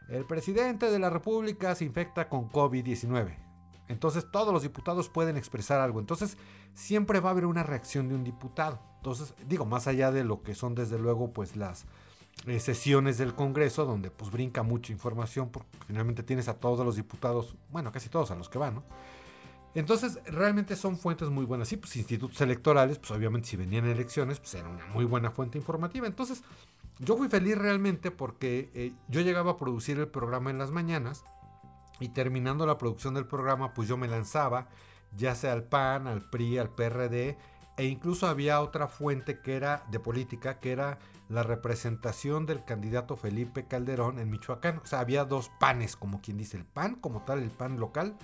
el 0.09 0.25
presidente 0.25 0.91
de 0.91 0.99
la 0.99 1.09
República 1.09 1.75
se 1.75 1.85
infecta 1.85 2.29
con 2.29 2.49
COVID-19 2.49 3.51
entonces 3.91 4.25
todos 4.31 4.53
los 4.53 4.63
diputados 4.63 5.09
pueden 5.09 5.35
expresar 5.35 5.81
algo. 5.81 5.99
Entonces 5.99 6.37
siempre 6.73 7.19
va 7.19 7.29
a 7.29 7.31
haber 7.33 7.45
una 7.45 7.63
reacción 7.63 8.07
de 8.07 8.15
un 8.15 8.23
diputado. 8.23 8.79
Entonces 8.97 9.33
digo, 9.47 9.65
más 9.65 9.85
allá 9.87 10.11
de 10.11 10.23
lo 10.23 10.43
que 10.43 10.55
son 10.55 10.75
desde 10.75 10.97
luego 10.97 11.33
pues 11.33 11.57
las 11.57 11.85
eh, 12.47 12.59
sesiones 12.61 13.17
del 13.17 13.35
Congreso 13.35 13.85
donde 13.85 14.09
pues 14.09 14.31
brinca 14.31 14.63
mucha 14.63 14.93
información 14.93 15.49
porque 15.49 15.77
finalmente 15.87 16.23
tienes 16.23 16.47
a 16.47 16.53
todos 16.53 16.85
los 16.85 16.95
diputados, 16.95 17.55
bueno, 17.69 17.91
casi 17.91 18.07
todos 18.07 18.31
a 18.31 18.35
los 18.35 18.47
que 18.47 18.57
van, 18.57 18.75
¿no? 18.75 18.83
Entonces, 19.73 20.19
realmente 20.25 20.75
son 20.75 20.97
fuentes 20.97 21.29
muy 21.29 21.45
buenas. 21.45 21.67
Sí, 21.69 21.77
pues 21.77 21.95
institutos 21.95 22.39
electorales, 22.41 22.99
pues 22.99 23.11
obviamente 23.11 23.47
si 23.47 23.57
venían 23.57 23.85
elecciones, 23.85 24.39
pues 24.39 24.53
era 24.55 24.67
una 24.67 24.85
muy 24.87 25.05
buena 25.05 25.31
fuente 25.31 25.57
informativa. 25.57 26.07
Entonces, 26.07 26.43
yo 26.99 27.17
fui 27.17 27.29
feliz 27.29 27.57
realmente 27.57 28.11
porque 28.11 28.69
eh, 28.73 28.93
yo 29.07 29.21
llegaba 29.21 29.51
a 29.51 29.57
producir 29.57 29.97
el 29.97 30.07
programa 30.07 30.49
en 30.49 30.57
las 30.57 30.71
mañanas 30.71 31.23
y 31.99 32.09
terminando 32.09 32.65
la 32.65 32.77
producción 32.77 33.13
del 33.13 33.27
programa, 33.27 33.73
pues 33.73 33.87
yo 33.87 33.95
me 33.95 34.07
lanzaba, 34.07 34.67
ya 35.15 35.35
sea 35.35 35.53
al 35.53 35.63
PAN, 35.63 36.07
al 36.07 36.29
PRI, 36.29 36.57
al 36.57 36.69
PRD, 36.69 37.37
e 37.77 37.85
incluso 37.85 38.27
había 38.27 38.61
otra 38.61 38.87
fuente 38.87 39.39
que 39.39 39.55
era 39.55 39.85
de 39.89 39.99
política, 39.99 40.59
que 40.59 40.71
era 40.71 40.99
la 41.29 41.43
representación 41.43 42.45
del 42.45 42.65
candidato 42.65 43.15
Felipe 43.15 43.65
Calderón 43.65 44.19
en 44.19 44.29
Michoacán. 44.29 44.79
O 44.83 44.85
sea, 44.85 44.99
había 44.99 45.25
dos 45.25 45.49
panes, 45.59 45.95
como 45.95 46.21
quien 46.21 46.37
dice, 46.37 46.57
el 46.57 46.65
PAN 46.65 46.95
como 46.95 47.23
tal, 47.23 47.39
el 47.41 47.51
PAN 47.51 47.79
local, 47.79 48.17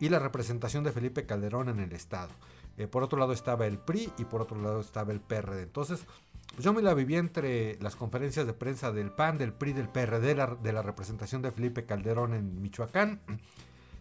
y 0.00 0.08
la 0.08 0.18
representación 0.18 0.84
de 0.84 0.92
Felipe 0.92 1.26
Calderón 1.26 1.68
en 1.68 1.80
el 1.80 1.92
Estado. 1.92 2.30
Eh, 2.76 2.86
por 2.86 3.02
otro 3.02 3.18
lado 3.18 3.32
estaba 3.32 3.66
el 3.66 3.78
PRI 3.78 4.12
y 4.18 4.24
por 4.24 4.40
otro 4.40 4.60
lado 4.60 4.80
estaba 4.80 5.12
el 5.12 5.20
PRD. 5.20 5.62
Entonces, 5.62 6.06
pues 6.54 6.64
yo 6.64 6.72
me 6.72 6.82
la 6.82 6.94
viví 6.94 7.16
entre 7.16 7.76
las 7.80 7.96
conferencias 7.96 8.46
de 8.46 8.52
prensa 8.52 8.92
del 8.92 9.10
PAN, 9.10 9.38
del 9.38 9.52
PRI, 9.52 9.72
del 9.72 9.88
PRD, 9.88 10.34
de 10.62 10.72
la 10.72 10.82
representación 10.82 11.42
de 11.42 11.52
Felipe 11.52 11.84
Calderón 11.84 12.34
en 12.34 12.60
Michoacán. 12.62 13.20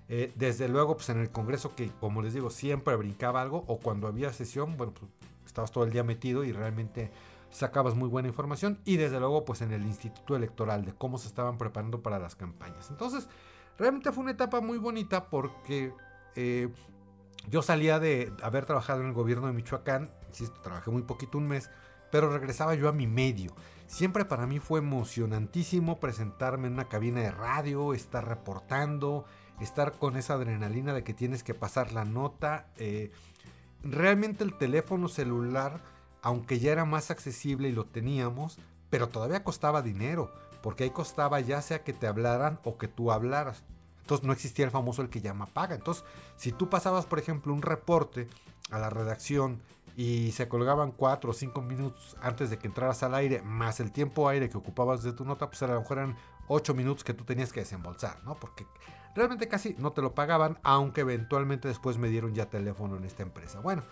Eh, 0.10 0.32
desde 0.36 0.70
luego, 0.70 0.96
pues 0.96 1.10
en 1.10 1.20
el 1.20 1.32
Congreso, 1.32 1.76
que 1.76 1.92
como 2.00 2.22
les 2.22 2.34
digo, 2.34 2.50
siempre 2.50 2.96
brincaba 2.96 3.42
algo, 3.42 3.66
o 3.68 3.78
cuando 3.78 4.08
había 4.08 4.32
sesión, 4.32 4.78
bueno, 4.78 4.94
pues 4.94 5.12
estabas 5.46 5.74
todo 5.74 5.84
el 5.84 5.92
día 5.92 6.02
metido 6.02 6.46
y 6.46 6.54
realmente 6.54 7.12
sacabas 7.50 7.96
muy 7.96 8.10
buena 8.10 8.28
información 8.28 8.80
y 8.86 8.98
desde 8.98 9.20
luego 9.20 9.46
pues 9.46 9.62
en 9.62 9.72
el 9.72 9.84
Instituto 9.84 10.36
Electoral 10.36 10.86
de 10.86 10.94
cómo 10.94 11.18
se 11.18 11.28
estaban 11.28 11.58
preparando 11.58 12.02
para 12.02 12.20
las 12.20 12.36
campañas. 12.36 12.90
Entonces, 12.90 13.28
realmente 13.78 14.12
fue 14.12 14.24
una 14.24 14.32
etapa 14.32 14.62
muy 14.62 14.78
bonita 14.78 15.30
porque 15.30 15.94
eh, 16.36 16.70
yo 17.50 17.62
salía 17.62 18.00
de 18.00 18.34
haber 18.44 18.66
trabajado 18.66 19.02
en 19.02 19.08
el 19.08 19.14
gobierno 19.14 19.48
de 19.48 19.54
Michoacán, 19.54 20.10
insisto, 20.28 20.60
trabajé 20.62 20.92
muy 20.92 21.04
poquito, 21.04 21.38
un 21.38 21.48
mes, 21.48 21.70
pero 22.12 22.32
regresaba 22.32 22.76
yo 22.76 22.90
a 22.90 22.94
mi 22.94 23.08
medio. 23.08 23.54
Siempre 23.88 24.26
para 24.26 24.46
mí 24.48 24.60
fue 24.60 24.80
emocionantísimo 24.80 26.00
presentarme 26.00 26.68
en 26.68 26.74
una 26.74 26.90
cabina 26.90 27.22
de 27.22 27.32
radio, 27.32 27.94
estar 27.94 28.28
reportando, 28.28 29.26
estar 29.62 29.94
con 29.94 30.18
esa 30.18 30.34
adrenalina 30.34 30.94
de 30.94 31.04
que 31.04 31.14
tienes 31.14 31.44
que 31.44 31.54
pasar 31.54 31.94
la 31.94 32.04
nota. 32.04 32.68
Eh, 32.76 33.12
realmente 33.84 34.44
el 34.44 34.58
teléfono 34.58 35.08
celular, 35.08 35.82
aunque 36.22 36.60
ya 36.60 36.74
era 36.74 36.84
más 36.84 37.12
accesible 37.12 37.70
y 37.70 37.72
lo 37.72 37.86
teníamos, 37.86 38.60
pero 38.90 39.08
todavía 39.08 39.44
costaba 39.44 39.82
dinero, 39.82 40.34
porque 40.68 40.84
ahí 40.84 40.90
costaba 40.90 41.40
ya 41.40 41.62
sea 41.62 41.86
que 41.86 41.94
te 41.94 42.08
hablaran 42.08 42.60
o 42.66 42.78
que 42.78 42.90
tú 42.90 43.14
hablaras. 43.14 43.64
Entonces 44.02 44.28
no 44.28 44.34
existía 44.34 44.66
el 44.66 44.72
famoso 44.72 45.02
el 45.02 45.08
que 45.08 45.22
llama 45.22 45.46
paga. 45.46 45.76
Entonces, 45.76 46.04
si 46.36 46.52
tú 46.52 46.70
pasabas, 46.70 47.06
por 47.06 47.20
ejemplo, 47.20 47.54
un 47.54 47.62
reporte 47.62 48.28
a 48.70 48.78
la 48.78 48.90
redacción 48.90 49.62
y 49.96 50.34
se 50.34 50.50
colgaban 50.50 50.92
4 50.92 51.32
o 51.32 51.34
5 51.34 51.62
minutos 51.62 52.18
antes 52.22 52.50
de 52.50 52.58
que 52.58 52.68
entraras 52.68 53.02
al 53.02 53.16
aire, 53.16 53.42
más 53.44 53.80
el 53.80 53.94
tiempo 53.94 54.28
aire 54.28 54.50
que 54.50 54.58
ocupabas 54.58 55.04
de 55.04 55.14
tu 55.14 55.24
nota, 55.24 55.48
pues 55.48 55.64
a 55.64 55.68
lo 55.68 55.80
mejor 55.80 56.00
eran 56.00 56.18
8 56.50 56.74
minutos 56.74 57.06
que 57.06 57.14
tú 57.14 57.24
tenías 57.24 57.54
que 57.54 57.62
desembolsar, 57.62 58.22
¿no? 58.26 58.36
Porque 58.36 58.68
realmente 59.16 59.48
casi 59.48 59.74
no 59.78 59.94
te 59.94 60.02
lo 60.02 60.14
pagaban, 60.16 60.60
aunque 60.64 61.00
eventualmente 61.00 61.70
después 61.70 61.98
me 61.98 62.10
dieron 62.10 62.36
ya 62.36 62.50
teléfono 62.50 62.98
en 62.98 63.06
esta 63.06 63.24
empresa. 63.24 63.62
Bueno, 63.62 63.84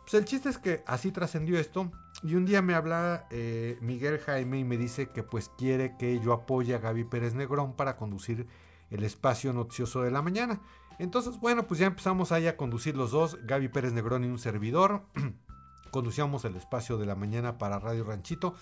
pues 0.00 0.14
el 0.14 0.24
chiste 0.24 0.48
es 0.48 0.56
que 0.56 0.82
así 0.86 1.12
trascendió 1.12 1.58
esto 1.58 1.92
y 2.22 2.36
un 2.36 2.44
día 2.44 2.62
me 2.62 2.74
habla 2.74 3.26
eh, 3.30 3.78
Miguel 3.80 4.18
Jaime 4.20 4.58
y 4.58 4.64
me 4.64 4.76
dice 4.76 5.08
que 5.10 5.22
pues 5.22 5.50
quiere 5.58 5.96
que 5.96 6.20
yo 6.20 6.32
apoye 6.32 6.74
a 6.74 6.78
Gaby 6.78 7.04
Pérez 7.04 7.34
Negrón 7.34 7.74
para 7.74 7.96
conducir 7.96 8.46
el 8.90 9.02
espacio 9.02 9.52
noticioso 9.52 10.02
de 10.02 10.10
la 10.10 10.22
mañana. 10.22 10.60
Entonces, 10.98 11.40
bueno, 11.40 11.66
pues 11.66 11.80
ya 11.80 11.86
empezamos 11.86 12.30
ahí 12.30 12.46
a 12.46 12.56
conducir 12.56 12.96
los 12.96 13.10
dos, 13.10 13.38
Gaby 13.44 13.68
Pérez 13.68 13.92
Negrón 13.92 14.24
y 14.24 14.28
un 14.28 14.38
servidor. 14.38 15.02
Conducíamos 15.90 16.44
el 16.44 16.54
espacio 16.56 16.96
de 16.96 17.06
la 17.06 17.16
mañana 17.16 17.58
para 17.58 17.80
Radio 17.80 18.04
Ranchito. 18.04 18.54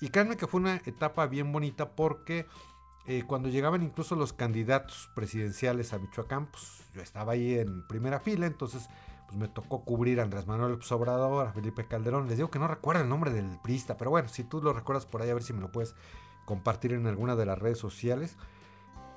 Y 0.00 0.08
créanme 0.10 0.36
que 0.36 0.46
fue 0.46 0.60
una 0.60 0.76
etapa 0.76 1.26
bien 1.26 1.50
bonita 1.50 1.90
porque 1.90 2.46
eh, 3.06 3.24
cuando 3.26 3.48
llegaban 3.48 3.82
incluso 3.82 4.14
los 4.14 4.32
candidatos 4.32 5.10
presidenciales 5.14 5.92
a 5.92 5.98
Michoacán, 5.98 6.46
pues 6.46 6.84
yo 6.94 7.02
estaba 7.02 7.32
ahí 7.32 7.58
en 7.58 7.86
primera 7.88 8.20
fila, 8.20 8.46
entonces 8.46 8.88
pues 9.30 9.38
me 9.38 9.46
tocó 9.46 9.84
cubrir 9.84 10.18
a 10.18 10.24
Andrés 10.24 10.48
Manuel 10.48 10.80
Obrador, 10.90 11.46
a 11.46 11.52
Felipe 11.52 11.86
Calderón. 11.86 12.26
Les 12.26 12.36
digo 12.36 12.50
que 12.50 12.58
no 12.58 12.66
recuerdo 12.66 13.02
el 13.02 13.08
nombre 13.08 13.30
del 13.30 13.46
prista, 13.62 13.96
pero 13.96 14.10
bueno, 14.10 14.28
si 14.28 14.42
tú 14.42 14.60
lo 14.60 14.72
recuerdas 14.72 15.06
por 15.06 15.22
ahí, 15.22 15.30
a 15.30 15.34
ver 15.34 15.44
si 15.44 15.52
me 15.52 15.60
lo 15.60 15.70
puedes 15.70 15.94
compartir 16.46 16.92
en 16.94 17.06
alguna 17.06 17.36
de 17.36 17.46
las 17.46 17.56
redes 17.56 17.78
sociales. 17.78 18.36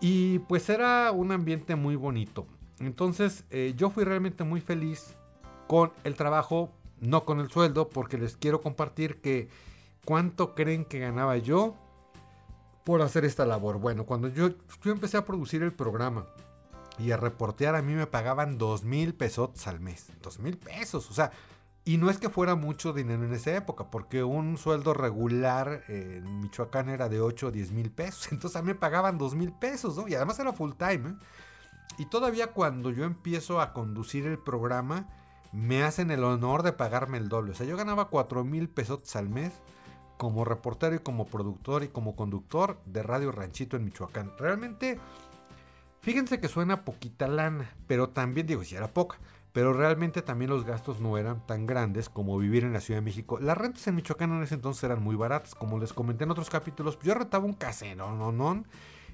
Y 0.01 0.37
pues 0.39 0.69
era 0.69 1.11
un 1.11 1.31
ambiente 1.31 1.75
muy 1.75 1.95
bonito. 1.95 2.45
Entonces 2.79 3.43
eh, 3.49 3.73
yo 3.75 3.89
fui 3.89 4.03
realmente 4.03 4.43
muy 4.43 4.61
feliz 4.61 5.15
con 5.67 5.91
el 6.03 6.13
trabajo, 6.13 6.71
no 6.99 7.25
con 7.25 7.39
el 7.39 7.49
sueldo, 7.49 7.89
porque 7.89 8.19
les 8.19 8.37
quiero 8.37 8.61
compartir 8.61 9.19
que 9.19 9.49
cuánto 10.05 10.53
creen 10.53 10.85
que 10.85 10.99
ganaba 10.99 11.37
yo 11.37 11.73
por 12.83 13.01
hacer 13.01 13.25
esta 13.25 13.47
labor. 13.47 13.79
Bueno, 13.79 14.05
cuando 14.05 14.27
yo 14.27 14.51
empecé 14.85 15.17
a 15.17 15.25
producir 15.25 15.63
el 15.63 15.73
programa 15.73 16.27
y 16.99 17.11
a 17.11 17.17
reportear, 17.17 17.75
a 17.75 17.81
mí 17.81 17.93
me 17.93 18.07
pagaban 18.07 18.57
dos 18.57 18.83
mil 18.83 19.13
pesos 19.13 19.67
al 19.67 19.79
mes. 19.79 20.07
Dos 20.21 20.39
mil 20.39 20.57
pesos, 20.57 21.09
o 21.09 21.13
sea, 21.13 21.31
y 21.85 21.97
no 21.97 22.09
es 22.09 22.17
que 22.17 22.29
fuera 22.29 22.55
mucho 22.55 22.93
dinero 22.93 23.25
en 23.25 23.33
esa 23.33 23.55
época, 23.55 23.91
porque 23.91 24.23
un 24.23 24.57
sueldo 24.57 24.93
regular 24.93 25.83
en 25.89 26.39
Michoacán 26.39 26.87
era 26.89 27.09
de 27.09 27.19
8 27.19 27.47
o 27.47 27.51
10 27.51 27.71
mil 27.71 27.91
pesos. 27.91 28.27
Entonces 28.31 28.55
a 28.55 28.61
mí 28.61 28.67
me 28.67 28.75
pagaban 28.75 29.17
2 29.17 29.35
mil 29.35 29.51
pesos, 29.51 29.97
¿no? 29.97 30.07
Y 30.07 30.15
además 30.15 30.39
era 30.39 30.53
full 30.53 30.71
time. 30.77 31.09
¿eh? 31.09 31.13
Y 31.97 32.05
todavía 32.05 32.53
cuando 32.53 32.89
yo 32.89 33.03
empiezo 33.03 33.59
a 33.59 33.73
conducir 33.73 34.25
el 34.25 34.39
programa, 34.39 35.09
me 35.51 35.83
hacen 35.83 36.09
el 36.09 36.23
honor 36.23 36.63
de 36.63 36.71
pagarme 36.71 37.17
el 37.17 37.27
doble. 37.27 37.51
O 37.51 37.55
sea, 37.55 37.65
yo 37.65 37.75
ganaba 37.75 38.09
4 38.09 38.45
mil 38.45 38.69
pesos 38.69 39.15
al 39.17 39.27
mes 39.27 39.51
como 40.17 40.45
reportero 40.45 40.95
y 40.95 40.99
como 40.99 41.25
productor 41.25 41.83
y 41.83 41.89
como 41.89 42.15
conductor 42.15 42.79
de 42.85 43.03
Radio 43.03 43.33
Ranchito 43.33 43.75
en 43.75 43.83
Michoacán. 43.83 44.31
Realmente, 44.37 44.99
fíjense 46.03 46.39
que 46.39 46.49
suena 46.49 46.83
poquita 46.83 47.27
lana, 47.27 47.71
pero 47.87 48.09
también 48.09 48.45
digo, 48.45 48.63
si 48.63 48.75
era 48.75 48.93
poca, 48.93 49.17
pero 49.53 49.71
realmente 49.71 50.21
también 50.21 50.51
los 50.51 50.65
gastos 50.65 50.99
no 50.99 51.17
eran 51.17 51.47
tan 51.47 51.65
grandes 51.65 52.09
como 52.09 52.37
vivir 52.37 52.65
en 52.65 52.73
la 52.73 52.81
Ciudad 52.81 52.99
de 52.99 53.05
México. 53.05 53.39
Las 53.39 53.57
rentas 53.57 53.87
en 53.87 53.95
Michoacán 53.95 54.33
en 54.33 54.43
ese 54.43 54.55
entonces 54.55 54.83
eran 54.83 55.01
muy 55.01 55.15
baratas, 55.15 55.55
como 55.55 55.79
les 55.79 55.93
comenté 55.93 56.25
en 56.25 56.31
otros 56.31 56.49
capítulos. 56.49 56.99
Yo 57.01 57.13
rentaba 57.13 57.45
un 57.45 57.53
casero, 57.53 58.11
no, 58.15 58.31
no, 58.33 58.63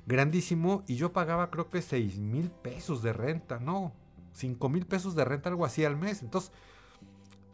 grandísimo, 0.08 0.84
y 0.88 0.96
yo 0.96 1.14
pagaba 1.14 1.52
creo 1.52 1.70
que 1.70 1.84
6 1.84 2.18
mil 2.18 2.50
pesos 2.50 3.04
de 3.04 3.14
renta, 3.14 3.60
no, 3.60 3.94
5 4.34 4.68
mil 4.70 4.88
pesos 4.88 5.14
de 5.16 5.26
renta, 5.26 5.50
algo 5.50 5.66
así 5.66 5.86
al 5.86 5.96
mes. 5.96 6.24
Entonces, 6.24 6.52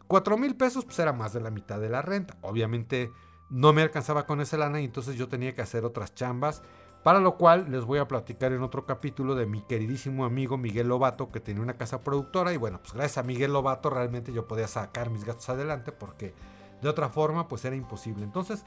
4 0.06 0.38
mil 0.38 0.56
pesos 0.56 0.86
pues 0.86 0.98
era 0.98 1.12
más 1.12 1.34
de 1.34 1.40
la 1.40 1.50
mitad 1.50 1.78
de 1.78 1.90
la 1.90 2.00
renta. 2.00 2.38
Obviamente 2.40 3.10
no 3.50 3.72
me 3.72 3.82
alcanzaba 3.82 4.26
con 4.26 4.40
esa 4.40 4.56
lana 4.56 4.80
y 4.80 4.84
entonces 4.84 5.16
yo 5.16 5.28
tenía 5.28 5.54
que 5.54 5.62
hacer 5.62 5.84
otras 5.84 6.14
chambas. 6.14 6.62
Para 7.06 7.20
lo 7.20 7.36
cual 7.36 7.66
les 7.70 7.84
voy 7.84 8.00
a 8.00 8.08
platicar 8.08 8.52
en 8.52 8.64
otro 8.64 8.84
capítulo 8.84 9.36
de 9.36 9.46
mi 9.46 9.62
queridísimo 9.62 10.24
amigo 10.24 10.58
Miguel 10.58 10.88
Lobato 10.88 11.30
que 11.30 11.38
tenía 11.38 11.62
una 11.62 11.76
casa 11.76 12.00
productora 12.00 12.52
y 12.52 12.56
bueno, 12.56 12.80
pues 12.80 12.94
gracias 12.94 13.18
a 13.18 13.22
Miguel 13.22 13.52
Lobato 13.52 13.90
realmente 13.90 14.32
yo 14.32 14.48
podía 14.48 14.66
sacar 14.66 15.10
mis 15.10 15.22
gastos 15.22 15.50
adelante 15.50 15.92
porque 15.92 16.34
de 16.82 16.88
otra 16.88 17.08
forma 17.08 17.46
pues 17.46 17.64
era 17.64 17.76
imposible. 17.76 18.24
Entonces, 18.24 18.64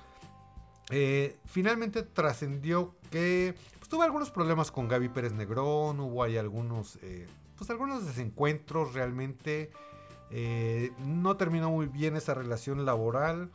eh, 0.89 1.37
finalmente 1.47 2.01
trascendió 2.01 2.95
que 3.11 3.55
pues, 3.77 3.89
tuve 3.89 4.05
algunos 4.05 4.31
problemas 4.31 4.71
con 4.71 4.87
Gaby 4.87 5.09
Pérez 5.09 5.33
Negrón, 5.33 5.99
hubo 5.99 6.23
ahí 6.23 6.37
algunos, 6.37 6.97
eh, 7.01 7.27
pues 7.57 7.69
algunos 7.69 8.05
desencuentros 8.05 8.93
realmente. 8.93 9.69
Eh, 10.31 10.93
no 11.05 11.35
terminó 11.35 11.71
muy 11.71 11.87
bien 11.87 12.15
esa 12.15 12.35
relación 12.35 12.85
laboral. 12.85 13.51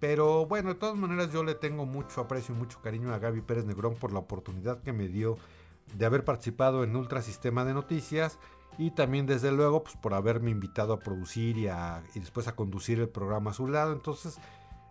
Pero 0.00 0.46
bueno, 0.46 0.70
de 0.70 0.74
todas 0.76 0.96
maneras 0.96 1.30
yo 1.32 1.44
le 1.44 1.54
tengo 1.54 1.84
mucho 1.86 2.22
aprecio 2.22 2.54
y 2.54 2.58
mucho 2.58 2.80
cariño 2.80 3.12
a 3.12 3.18
Gaby 3.18 3.42
Pérez 3.42 3.66
Negrón 3.66 3.94
por 3.94 4.12
la 4.12 4.18
oportunidad 4.18 4.82
que 4.82 4.92
me 4.92 5.08
dio 5.08 5.36
de 5.94 6.06
haber 6.06 6.24
participado 6.24 6.84
en 6.84 6.96
Ultra 6.96 7.20
Sistema 7.20 7.64
de 7.64 7.74
Noticias 7.74 8.38
y 8.78 8.92
también 8.92 9.26
desde 9.26 9.52
luego 9.52 9.82
pues, 9.82 9.96
por 9.96 10.14
haberme 10.14 10.50
invitado 10.50 10.94
a 10.94 11.00
producir 11.00 11.58
y, 11.58 11.66
y 11.66 12.20
después 12.20 12.48
a 12.48 12.56
conducir 12.56 12.98
el 12.98 13.08
programa 13.08 13.50
a 13.50 13.54
su 13.54 13.68
lado. 13.68 13.92
Entonces 13.92 14.38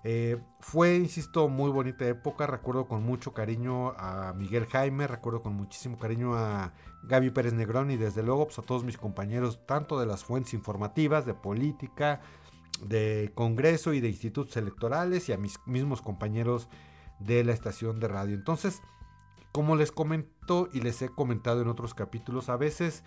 eh, 0.04 0.38
fue, 0.60 0.96
insisto, 0.96 1.50
muy 1.50 1.72
bonita 1.72 2.08
época. 2.08 2.48
Recuerdo 2.48 2.88
con 2.88 3.04
mucho 3.04 3.34
cariño 3.34 3.89
a 3.98 4.34
Miguel 4.36 4.66
Jaime, 4.68 5.08
recuerdo 5.08 5.42
con 5.42 5.54
muchísimo 5.56 5.98
cariño 5.98 6.36
a 6.36 6.72
Gaby 7.04 7.32
Pérez 7.32 7.54
Negrón 7.54 7.92
y 7.92 7.98
desde 7.98 8.24
luego 8.24 8.46
pues, 8.46 8.60
a 8.60 8.62
todos 8.62 8.84
mis 8.84 8.98
compañeros, 8.98 9.66
tanto 9.66 10.00
de 10.00 10.06
las 10.06 10.24
fuentes 10.24 10.54
informativas, 10.54 11.25
de 11.25 11.34
política, 11.34 12.22
de 12.88 13.32
Congreso 13.36 13.94
y 13.94 14.00
de 14.00 14.10
institutos 14.10 14.56
electorales 14.58 15.30
y 15.30 15.34
a 15.34 15.38
mis 15.38 15.60
mismos 15.66 16.02
compañeros 16.02 16.70
de 17.20 17.44
la 17.44 17.54
estación 17.54 18.00
de 18.00 18.08
radio. 18.08 18.36
Entonces, 18.36 18.82
como 19.52 19.76
les 19.76 19.92
comento 19.92 20.70
y 20.72 20.82
les 20.82 21.02
he 21.02 21.10
comentado 21.10 21.62
en 21.62 21.68
otros 21.68 21.94
capítulos, 21.94 22.50
a 22.50 22.58
veces 22.58 23.04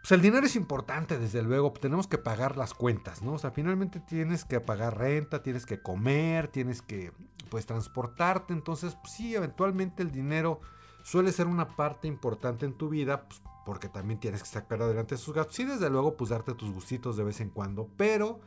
pues 0.00 0.12
el 0.12 0.22
dinero 0.22 0.46
es 0.46 0.56
importante, 0.56 1.18
desde 1.18 1.42
luego, 1.42 1.72
tenemos 1.72 2.06
que 2.06 2.18
pagar 2.18 2.56
las 2.56 2.72
cuentas, 2.72 3.20
¿no? 3.22 3.34
O 3.34 3.38
sea, 3.38 3.50
finalmente 3.50 4.00
tienes 4.00 4.44
que 4.44 4.60
pagar 4.60 4.96
renta, 4.96 5.42
tienes 5.42 5.66
que 5.66 5.82
comer, 5.82 6.48
tienes 6.48 6.82
que, 6.82 7.12
pues, 7.50 7.66
transportarte, 7.66 8.52
entonces, 8.52 8.94
pues, 8.94 9.12
sí, 9.12 9.34
eventualmente 9.34 10.02
el 10.02 10.12
dinero 10.12 10.60
suele 11.02 11.32
ser 11.32 11.46
una 11.46 11.68
parte 11.68 12.06
importante 12.06 12.64
en 12.64 12.74
tu 12.74 12.88
vida, 12.88 13.28
pues, 13.28 13.42
porque 13.66 13.88
también 13.88 14.20
tienes 14.20 14.42
que 14.42 14.48
sacar 14.48 14.80
adelante 14.80 15.16
sus 15.16 15.34
gastos 15.34 15.58
y 15.58 15.64
desde 15.64 15.90
luego, 15.90 16.16
pues, 16.16 16.30
darte 16.30 16.54
tus 16.54 16.70
gustitos 16.70 17.16
de 17.16 17.24
vez 17.24 17.40
en 17.40 17.50
cuando, 17.50 17.88
pero 17.96 18.40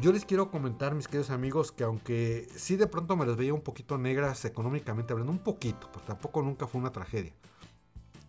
yo 0.00 0.12
les 0.12 0.24
quiero 0.24 0.50
comentar, 0.50 0.94
mis 0.94 1.06
queridos 1.06 1.30
amigos, 1.30 1.72
que 1.72 1.84
aunque 1.84 2.48
sí 2.56 2.76
de 2.76 2.86
pronto 2.86 3.16
me 3.16 3.26
las 3.26 3.36
veía 3.36 3.52
un 3.52 3.60
poquito 3.60 3.98
negras 3.98 4.44
económicamente 4.46 5.12
hablando, 5.12 5.32
un 5.32 5.38
poquito, 5.38 5.90
pero 5.92 6.04
tampoco 6.06 6.42
nunca 6.42 6.66
fue 6.66 6.80
una 6.80 6.90
tragedia. 6.90 7.32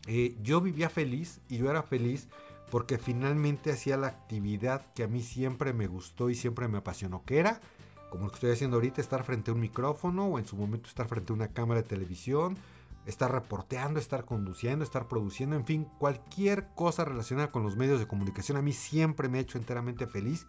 Eh, 0.07 0.35
yo 0.41 0.59
vivía 0.59 0.89
feliz 0.89 1.39
y 1.47 1.57
yo 1.57 1.69
era 1.69 1.83
feliz 1.83 2.27
porque 2.69 2.97
finalmente 2.97 3.71
hacía 3.71 3.95
la 3.95 4.07
actividad 4.07 4.93
que 4.93 5.03
a 5.03 5.07
mí 5.07 5.21
siempre 5.21 5.73
me 5.73 5.87
gustó 5.87 6.29
y 6.29 6.35
siempre 6.35 6.67
me 6.67 6.79
apasionó, 6.79 7.23
que 7.23 7.39
era, 7.39 7.61
como 8.09 8.25
lo 8.25 8.31
que 8.31 8.35
estoy 8.35 8.51
haciendo 8.51 8.77
ahorita, 8.77 8.99
estar 8.99 9.23
frente 9.23 9.51
a 9.51 9.53
un 9.53 9.61
micrófono 9.61 10.25
o 10.25 10.39
en 10.39 10.45
su 10.45 10.57
momento 10.57 10.89
estar 10.89 11.07
frente 11.07 11.31
a 11.31 11.35
una 11.35 11.47
cámara 11.49 11.81
de 11.81 11.87
televisión, 11.87 12.57
estar 13.05 13.31
reporteando, 13.31 13.99
estar 13.99 14.25
conduciendo, 14.25 14.83
estar 14.83 15.07
produciendo, 15.07 15.55
en 15.55 15.65
fin, 15.65 15.87
cualquier 15.99 16.67
cosa 16.75 17.05
relacionada 17.05 17.51
con 17.51 17.63
los 17.63 17.77
medios 17.77 17.99
de 17.99 18.07
comunicación 18.07 18.57
a 18.57 18.61
mí 18.61 18.73
siempre 18.73 19.29
me 19.29 19.37
ha 19.37 19.41
hecho 19.41 19.57
enteramente 19.57 20.05
feliz 20.05 20.47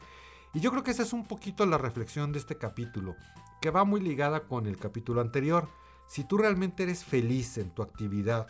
y 0.54 0.60
yo 0.60 0.70
creo 0.70 0.82
que 0.82 0.90
esa 0.90 1.02
es 1.02 1.12
un 1.12 1.24
poquito 1.24 1.64
la 1.66 1.78
reflexión 1.78 2.32
de 2.32 2.38
este 2.38 2.56
capítulo, 2.56 3.16
que 3.60 3.70
va 3.70 3.84
muy 3.84 4.00
ligada 4.00 4.40
con 4.40 4.66
el 4.66 4.76
capítulo 4.76 5.20
anterior. 5.20 5.68
Si 6.06 6.24
tú 6.24 6.38
realmente 6.38 6.82
eres 6.82 7.04
feliz 7.04 7.58
en 7.58 7.70
tu 7.70 7.82
actividad, 7.82 8.46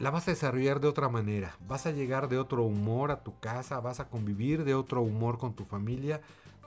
la 0.00 0.10
vas 0.10 0.26
a 0.26 0.32
desarrollar 0.32 0.80
de 0.80 0.88
otra 0.88 1.08
manera, 1.08 1.56
vas 1.68 1.86
a 1.86 1.92
llegar 1.92 2.28
de 2.28 2.38
otro 2.38 2.62
humor 2.64 3.10
a 3.10 3.22
tu 3.22 3.38
casa, 3.40 3.80
vas 3.80 4.00
a 4.00 4.08
convivir 4.08 4.64
de 4.64 4.74
otro 4.74 5.02
humor 5.02 5.38
con 5.38 5.54
tu 5.54 5.64
familia, 5.64 6.20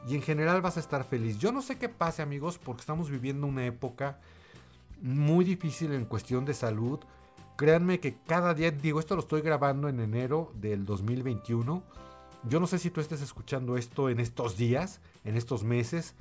y 0.07 0.15
en 0.15 0.21
general 0.21 0.61
vas 0.61 0.77
a 0.77 0.79
estar 0.79 1.03
feliz. 1.03 1.37
Yo 1.39 1.51
no 1.51 1.61
sé 1.61 1.77
qué 1.77 1.89
pase 1.89 2.21
amigos 2.21 2.57
porque 2.57 2.81
estamos 2.81 3.09
viviendo 3.09 3.47
una 3.47 3.65
época 3.65 4.19
muy 5.01 5.43
difícil 5.43 5.93
en 5.93 6.05
cuestión 6.05 6.45
de 6.45 6.53
salud. 6.53 6.99
Créanme 7.55 7.99
que 7.99 8.15
cada 8.25 8.53
día, 8.53 8.71
digo, 8.71 8.99
esto 8.99 9.15
lo 9.15 9.21
estoy 9.21 9.41
grabando 9.41 9.89
en 9.89 9.99
enero 9.99 10.51
del 10.55 10.85
2021. 10.85 11.83
Yo 12.43 12.59
no 12.59 12.67
sé 12.67 12.79
si 12.79 12.91
tú 12.91 13.01
estés 13.01 13.21
escuchando 13.21 13.77
esto 13.77 14.09
en 14.09 14.19
estos 14.19 14.57
días, 14.57 15.01
en 15.23 15.35
estos 15.35 15.63
meses, 15.63 16.15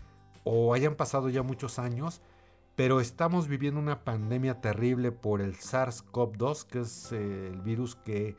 o 0.45 0.75
hayan 0.75 0.95
pasado 0.95 1.29
ya 1.29 1.43
muchos 1.43 1.79
años, 1.79 2.21
pero 2.75 3.01
estamos 3.01 3.49
viviendo 3.49 3.81
una 3.81 4.05
pandemia 4.05 4.61
terrible 4.61 5.13
por 5.13 5.41
el 5.41 5.57
SARS-CoV-2, 5.57 6.67
que 6.67 6.81
es 6.81 7.13
eh, 7.13 7.49
el 7.49 7.63
virus 7.63 7.97
que 7.97 8.37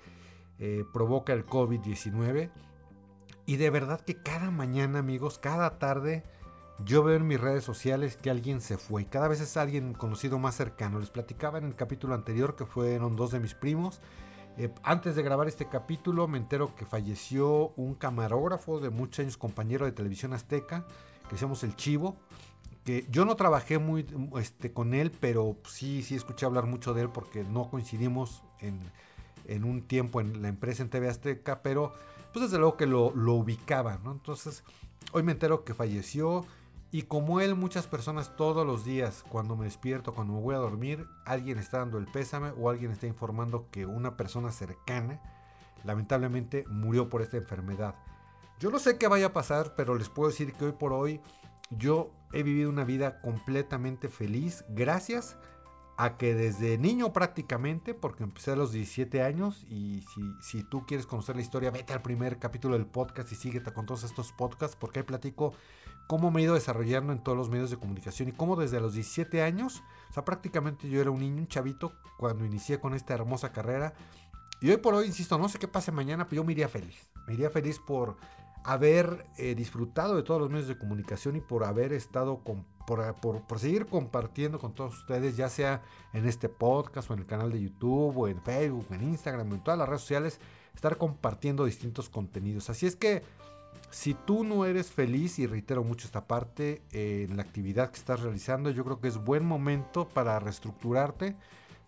eh, 0.60 0.84
provoca 0.94 1.34
el 1.34 1.46
COVID-19. 1.46 2.52
Y 3.46 3.56
de 3.56 3.70
verdad 3.70 4.02
que 4.02 4.22
cada 4.22 4.52
mañana, 4.52 5.00
amigos, 5.00 5.40
cada 5.40 5.80
tarde, 5.80 6.24
yo 6.86 7.04
veo 7.04 7.16
en 7.16 7.28
mis 7.28 7.40
redes 7.40 7.64
sociales 7.64 8.18
que 8.18 8.30
alguien 8.30 8.62
se 8.62 8.78
fue. 8.78 9.06
Cada 9.06 9.28
vez 9.28 9.42
es 9.42 9.58
alguien 9.58 9.94
conocido 9.94 10.38
más 10.38 10.56
cercano. 10.56 11.00
Les 11.00 11.10
platicaba 11.10 11.58
en 11.58 11.66
el 11.66 11.76
capítulo 11.76 12.14
anterior 12.14 12.56
que 12.56 12.66
fueron 12.66 13.16
dos 13.16 13.32
de 13.32 13.40
mis 13.40 13.56
primos. 13.56 14.02
Eh, 14.60 14.74
antes 14.82 15.16
de 15.16 15.22
grabar 15.22 15.48
este 15.48 15.68
capítulo 15.68 16.28
me 16.28 16.40
entero 16.40 16.76
que 16.76 16.84
falleció 16.84 17.74
un 17.76 17.94
camarógrafo 17.94 18.80
de 18.80 18.90
muchos 18.90 19.20
años, 19.20 19.38
compañero 19.38 19.86
de 19.86 19.92
televisión 19.92 20.34
azteca, 20.34 20.84
que 21.26 21.34
decíamos 21.34 21.64
el 21.64 21.76
Chivo. 21.76 22.18
Que 22.84 23.06
yo 23.12 23.26
no 23.26 23.36
trabajé 23.36 23.78
muy 23.78 24.08
este, 24.40 24.72
con 24.74 24.94
él, 24.94 25.12
pero 25.12 25.58
sí, 25.68 26.02
sí 26.02 26.16
escuché 26.16 26.46
hablar 26.46 26.66
mucho 26.66 26.94
de 26.94 27.04
él 27.04 27.10
porque 27.10 27.44
no 27.44 27.70
coincidimos 27.70 28.42
en, 28.60 28.80
en 29.46 29.64
un 29.64 29.82
tiempo 29.82 30.22
en 30.22 30.42
la 30.42 30.48
empresa 30.48 30.82
en 30.82 30.90
TV 30.90 31.08
Azteca, 31.08 31.62
pero 31.62 31.94
pues 32.34 32.46
desde 32.46 32.58
luego 32.58 32.78
que 32.78 32.88
lo, 32.88 33.14
lo 33.14 33.34
ubicaba, 33.34 34.00
¿no? 34.04 34.12
Entonces, 34.14 34.64
hoy 35.12 35.22
me 35.22 35.34
entero 35.34 35.66
que 35.66 35.74
falleció 35.74 36.46
y 36.92 37.04
como 37.04 37.42
él, 37.42 37.56
muchas 37.56 37.86
personas 37.86 38.36
todos 38.38 38.66
los 38.66 38.86
días, 38.86 39.24
cuando 39.30 39.58
me 39.58 39.66
despierto, 39.66 40.14
cuando 40.14 40.34
me 40.34 40.42
voy 40.42 40.56
a 40.56 40.60
dormir, 40.60 41.06
alguien 41.26 41.58
está 41.58 41.80
dando 41.80 41.98
el 41.98 42.06
pésame 42.06 42.52
o 42.58 42.70
alguien 42.70 42.92
está 42.92 43.08
informando 43.08 43.68
que 43.72 43.86
una 43.86 44.16
persona 44.16 44.52
cercana, 44.52 45.22
lamentablemente, 45.84 46.66
murió 46.70 47.10
por 47.10 47.22
esta 47.22 47.38
enfermedad. 47.38 47.96
Yo 48.60 48.72
no 48.72 48.80
sé 48.80 48.98
qué 48.98 49.08
vaya 49.08 49.28
a 49.28 49.34
pasar, 49.34 49.76
pero 49.76 49.96
les 49.96 50.10
puedo 50.10 50.30
decir 50.30 50.54
que 50.54 50.66
hoy 50.66 50.72
por 50.72 50.94
hoy 50.94 51.20
yo 51.70 52.12
he 52.32 52.44
vivido 52.44 52.70
una 52.70 52.86
vida 52.86 53.20
completamente 53.22 54.08
feliz 54.08 54.64
gracias 54.70 55.38
a 55.98 56.16
que 56.16 56.36
desde 56.36 56.78
niño 56.78 57.12
prácticamente, 57.12 57.96
porque 57.96 58.24
empecé 58.24 58.52
a 58.52 58.56
los 58.56 58.72
17 58.72 59.24
años 59.24 59.66
y 59.68 60.04
si, 60.14 60.22
si, 60.42 60.64
tú 60.64 60.86
quieres 60.86 61.08
conocer 61.08 61.36
la 61.36 61.42
historia, 61.42 61.72
vete 61.72 61.92
al 61.92 62.04
primer 62.04 62.38
capítulo 62.38 62.76
del 62.76 62.86
podcast 62.86 63.32
y 63.32 63.36
síguete 63.36 63.74
con 63.74 63.88
todos 63.88 64.04
estos 64.04 64.32
podcasts 64.32 64.78
porque 64.80 65.00
ahí 65.00 65.06
platico 65.06 65.54
cómo 66.08 66.32
me 66.32 66.42
he 66.42 66.44
ido 66.46 66.56
desarrollando 66.56 67.14
en 67.14 67.20
todos 67.20 67.38
los 67.38 67.50
medios 67.50 67.70
de 67.70 67.78
comunicación 67.78 68.30
y 68.30 68.32
cómo 68.32 68.56
desde 68.56 68.80
los 68.80 68.94
17 68.94 69.44
años, 69.44 69.84
o 70.10 70.14
sea, 70.14 70.26
prácticamente 70.26 70.90
yo 70.90 71.02
era 71.02 71.12
un 71.12 71.20
niño, 71.20 71.38
un 71.38 71.48
chavito, 71.48 71.94
cuando 72.18 72.46
inicié 72.46 72.80
con 72.80 72.94
esta 72.94 73.14
hermosa 73.14 73.52
carrera. 73.52 73.94
Y 74.62 74.70
hoy 74.70 74.78
por 74.78 74.96
hoy, 74.96 75.06
insisto, 75.06 75.38
no 75.38 75.50
sé 75.50 75.60
qué 75.60 75.68
pase 75.68 75.92
mañana, 75.92 76.26
pero 76.28 76.42
yo 76.42 76.46
me 76.46 76.54
iría 76.54 76.68
feliz. 76.68 77.10
Me 77.28 77.34
iría 77.34 77.50
feliz 77.50 77.80
por 77.80 78.18
haber 78.64 79.26
eh, 79.38 79.54
disfrutado 79.56 80.16
de 80.16 80.24
todos 80.24 80.42
los 80.42 80.50
medios 80.50 80.68
de 80.68 80.78
comunicación 80.78 81.36
y 81.36 81.42
por 81.42 81.64
haber 81.64 81.94
estado 81.94 82.40
por, 82.40 83.16
por, 83.16 83.42
por, 83.48 83.60
seguir 83.60 83.86
compartiendo 83.86 84.60
con 84.60 84.74
todos 84.74 84.98
ustedes, 84.98 85.38
ya 85.38 85.48
sea 85.48 85.84
en 86.14 86.28
este 86.28 86.50
podcast 86.50 87.10
o 87.10 87.14
en 87.14 87.20
el 87.20 87.26
canal 87.26 87.52
de 87.52 87.62
YouTube 87.62 88.18
o 88.18 88.28
en 88.28 88.42
Facebook, 88.42 88.88
en 88.92 89.04
Instagram, 89.04 89.54
en 89.54 89.64
todas 89.64 89.78
las 89.78 89.88
redes 89.88 90.02
sociales, 90.02 90.40
estar 90.74 90.98
compartiendo 90.98 91.66
distintos 91.66 92.10
contenidos. 92.10 92.70
Así 92.70 92.86
es 92.86 92.96
que 92.96 93.24
si 93.90 94.14
tú 94.14 94.44
no 94.44 94.66
eres 94.66 94.92
feliz, 94.92 95.40
y 95.40 95.48
reitero 95.48 95.84
mucho 95.84 96.08
esta 96.08 96.26
parte, 96.28 96.82
en 96.92 97.38
la 97.38 97.44
actividad 97.44 97.90
que 97.92 97.98
estás 97.98 98.22
realizando, 98.22 98.70
yo 98.70 98.84
creo 98.84 99.00
que 99.00 99.08
es 99.08 99.18
buen 99.18 99.46
momento 99.46 100.08
para 100.08 100.40
reestructurarte, 100.40 101.36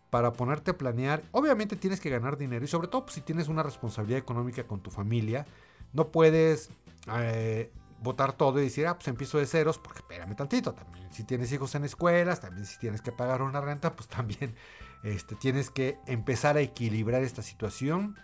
para 0.09 0.33
ponerte 0.33 0.71
a 0.71 0.77
planear. 0.77 1.21
Obviamente 1.31 1.75
tienes 1.75 1.99
que 1.99 2.09
ganar 2.09 2.37
dinero 2.37 2.65
y 2.65 2.67
sobre 2.67 2.87
todo 2.87 3.03
pues, 3.03 3.15
si 3.15 3.21
tienes 3.21 3.47
una 3.47 3.63
responsabilidad 3.63 4.19
económica 4.19 4.63
con 4.63 4.81
tu 4.81 4.89
familia, 4.89 5.45
no 5.93 6.07
puedes 6.07 6.69
eh, 7.13 7.71
botar 8.01 8.33
todo 8.33 8.59
y 8.59 8.63
decir, 8.63 8.87
ah, 8.87 8.95
pues 8.95 9.07
empiezo 9.07 9.37
de 9.37 9.45
ceros, 9.45 9.77
porque 9.77 9.99
espérame 9.99 10.35
tantito, 10.35 10.73
también 10.73 11.11
si 11.11 11.23
tienes 11.23 11.51
hijos 11.51 11.75
en 11.75 11.83
escuelas, 11.83 12.39
también 12.39 12.65
si 12.65 12.77
tienes 12.79 13.01
que 13.01 13.11
pagar 13.11 13.41
una 13.41 13.61
renta, 13.61 13.95
pues 13.95 14.07
también 14.09 14.55
este, 15.03 15.35
tienes 15.35 15.69
que 15.69 15.97
empezar 16.05 16.57
a 16.57 16.61
equilibrar 16.61 17.23
esta 17.23 17.41
situación 17.41 18.17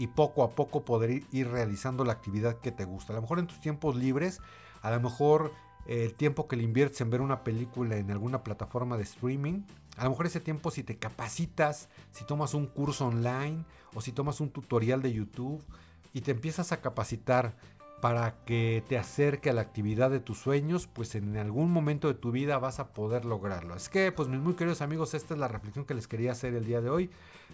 y 0.00 0.06
poco 0.06 0.42
a 0.42 0.52
poco 0.52 0.82
poder 0.82 1.24
ir 1.30 1.48
realizando 1.48 2.06
la 2.06 2.14
actividad 2.14 2.56
que 2.56 2.72
te 2.72 2.86
gusta. 2.86 3.12
A 3.12 3.16
lo 3.16 3.20
mejor 3.20 3.38
en 3.38 3.46
tus 3.46 3.60
tiempos 3.60 3.96
libres, 3.96 4.40
a 4.80 4.90
lo 4.90 4.98
mejor 4.98 5.52
eh, 5.84 6.04
el 6.04 6.14
tiempo 6.14 6.48
que 6.48 6.56
le 6.56 6.62
inviertes 6.62 7.02
en 7.02 7.10
ver 7.10 7.20
una 7.20 7.44
película 7.44 7.98
en 7.98 8.10
alguna 8.10 8.42
plataforma 8.42 8.96
de 8.96 9.02
streaming, 9.02 9.60
a 9.98 10.04
lo 10.04 10.10
mejor 10.10 10.24
ese 10.24 10.40
tiempo 10.40 10.70
si 10.70 10.82
te 10.82 10.96
capacitas, 10.96 11.90
si 12.12 12.24
tomas 12.24 12.54
un 12.54 12.66
curso 12.66 13.08
online 13.08 13.66
o 13.94 14.00
si 14.00 14.12
tomas 14.12 14.40
un 14.40 14.48
tutorial 14.48 15.02
de 15.02 15.12
YouTube 15.12 15.62
y 16.14 16.22
te 16.22 16.30
empiezas 16.30 16.72
a 16.72 16.80
capacitar 16.80 17.54
para 18.00 18.34
que 18.44 18.82
te 18.88 18.98
acerque 18.98 19.50
a 19.50 19.52
la 19.52 19.60
actividad 19.60 20.10
de 20.10 20.20
tus 20.20 20.38
sueños, 20.38 20.86
pues 20.86 21.14
en 21.14 21.36
algún 21.36 21.70
momento 21.70 22.08
de 22.08 22.14
tu 22.14 22.32
vida 22.32 22.58
vas 22.58 22.80
a 22.80 22.94
poder 22.94 23.24
lograrlo. 23.24 23.74
Es 23.74 23.88
que, 23.88 24.10
pues 24.12 24.28
mis 24.28 24.40
muy 24.40 24.54
queridos 24.54 24.80
amigos, 24.80 25.14
esta 25.14 25.34
es 25.34 25.40
la 25.40 25.48
reflexión 25.48 25.84
que 25.84 25.94
les 25.94 26.08
quería 26.08 26.32
hacer 26.32 26.54
el 26.54 26.64
día 26.64 26.80
de 26.80 26.90
hoy. 26.90 27.10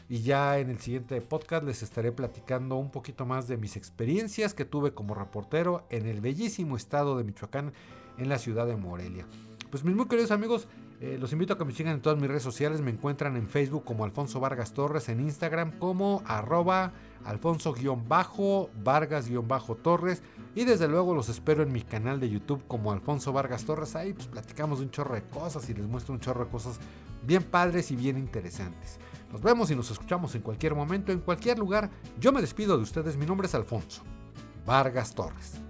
Y 0.09 0.20
ya 0.22 0.59
en 0.59 0.70
el 0.70 0.78
siguiente 0.78 1.20
podcast 1.20 1.64
les 1.64 1.82
estaré 1.82 2.12
platicando 2.12 2.76
un 2.76 2.90
poquito 2.90 3.26
más 3.26 3.48
de 3.48 3.56
mis 3.56 3.76
experiencias 3.76 4.54
que 4.54 4.64
tuve 4.64 4.94
como 4.94 5.14
reportero 5.14 5.85
en 5.90 6.06
el 6.06 6.20
bellísimo 6.20 6.76
estado 6.76 7.18
de 7.18 7.24
Michoacán, 7.24 7.72
en 8.18 8.28
la 8.28 8.38
ciudad 8.38 8.66
de 8.66 8.76
Morelia. 8.76 9.26
Pues 9.70 9.85
mis 9.85 9.96
muy 9.96 10.06
queridos 10.06 10.30
amigos, 10.30 10.68
eh, 11.00 11.16
los 11.20 11.32
invito 11.32 11.52
a 11.52 11.59
que 11.59 11.64
me 11.64 11.72
sigan 11.72 11.94
en 11.94 12.00
todas 12.00 12.18
mis 12.18 12.28
redes 12.28 12.42
sociales. 12.42 12.80
Me 12.80 12.90
encuentran 12.90 13.37
en 13.37 13.46
Facebook 13.48 13.85
como 13.85 14.04
Alfonso 14.04 14.40
Vargas 14.40 14.72
Torres, 14.72 15.09
en 15.09 15.20
Instagram 15.20 15.78
como 15.78 16.24
arroba 16.26 16.92
Alfonso-Vargas-Torres. 17.24 20.22
Y 20.54 20.64
desde 20.64 20.88
luego 20.88 21.14
los 21.14 21.28
espero 21.28 21.62
en 21.62 21.70
mi 21.72 21.82
canal 21.82 22.18
de 22.18 22.30
YouTube 22.30 22.64
como 22.66 22.90
Alfonso 22.92 23.32
Vargas 23.32 23.64
Torres. 23.64 23.94
Ahí 23.94 24.14
pues 24.14 24.26
platicamos 24.28 24.80
un 24.80 24.90
chorro 24.90 25.14
de 25.14 25.22
cosas 25.22 25.68
y 25.68 25.74
les 25.74 25.87
muestro 25.87 26.14
un 26.14 26.20
chorro 26.20 26.46
de 26.46 26.50
cosas 26.50 26.80
bien 27.26 27.42
padres 27.42 27.90
y 27.90 27.96
bien 27.96 28.16
interesantes. 28.16 28.98
Nos 29.30 29.42
vemos 29.42 29.70
y 29.70 29.76
nos 29.76 29.90
escuchamos 29.90 30.35
en 30.35 30.40
cualquier 30.42 30.74
momento, 30.74 31.12
en 31.12 31.20
cualquier 31.20 31.59
lugar. 31.59 31.90
Yo 32.18 32.32
me 32.32 32.40
despido 32.40 32.76
de 32.76 32.85
ustedes. 32.85 33.18
Mi 33.18 33.26
nombre 33.26 33.48
es 33.48 33.54
Alfonso 33.54 34.02
Vargas 34.64 35.14
Torres. 35.14 35.61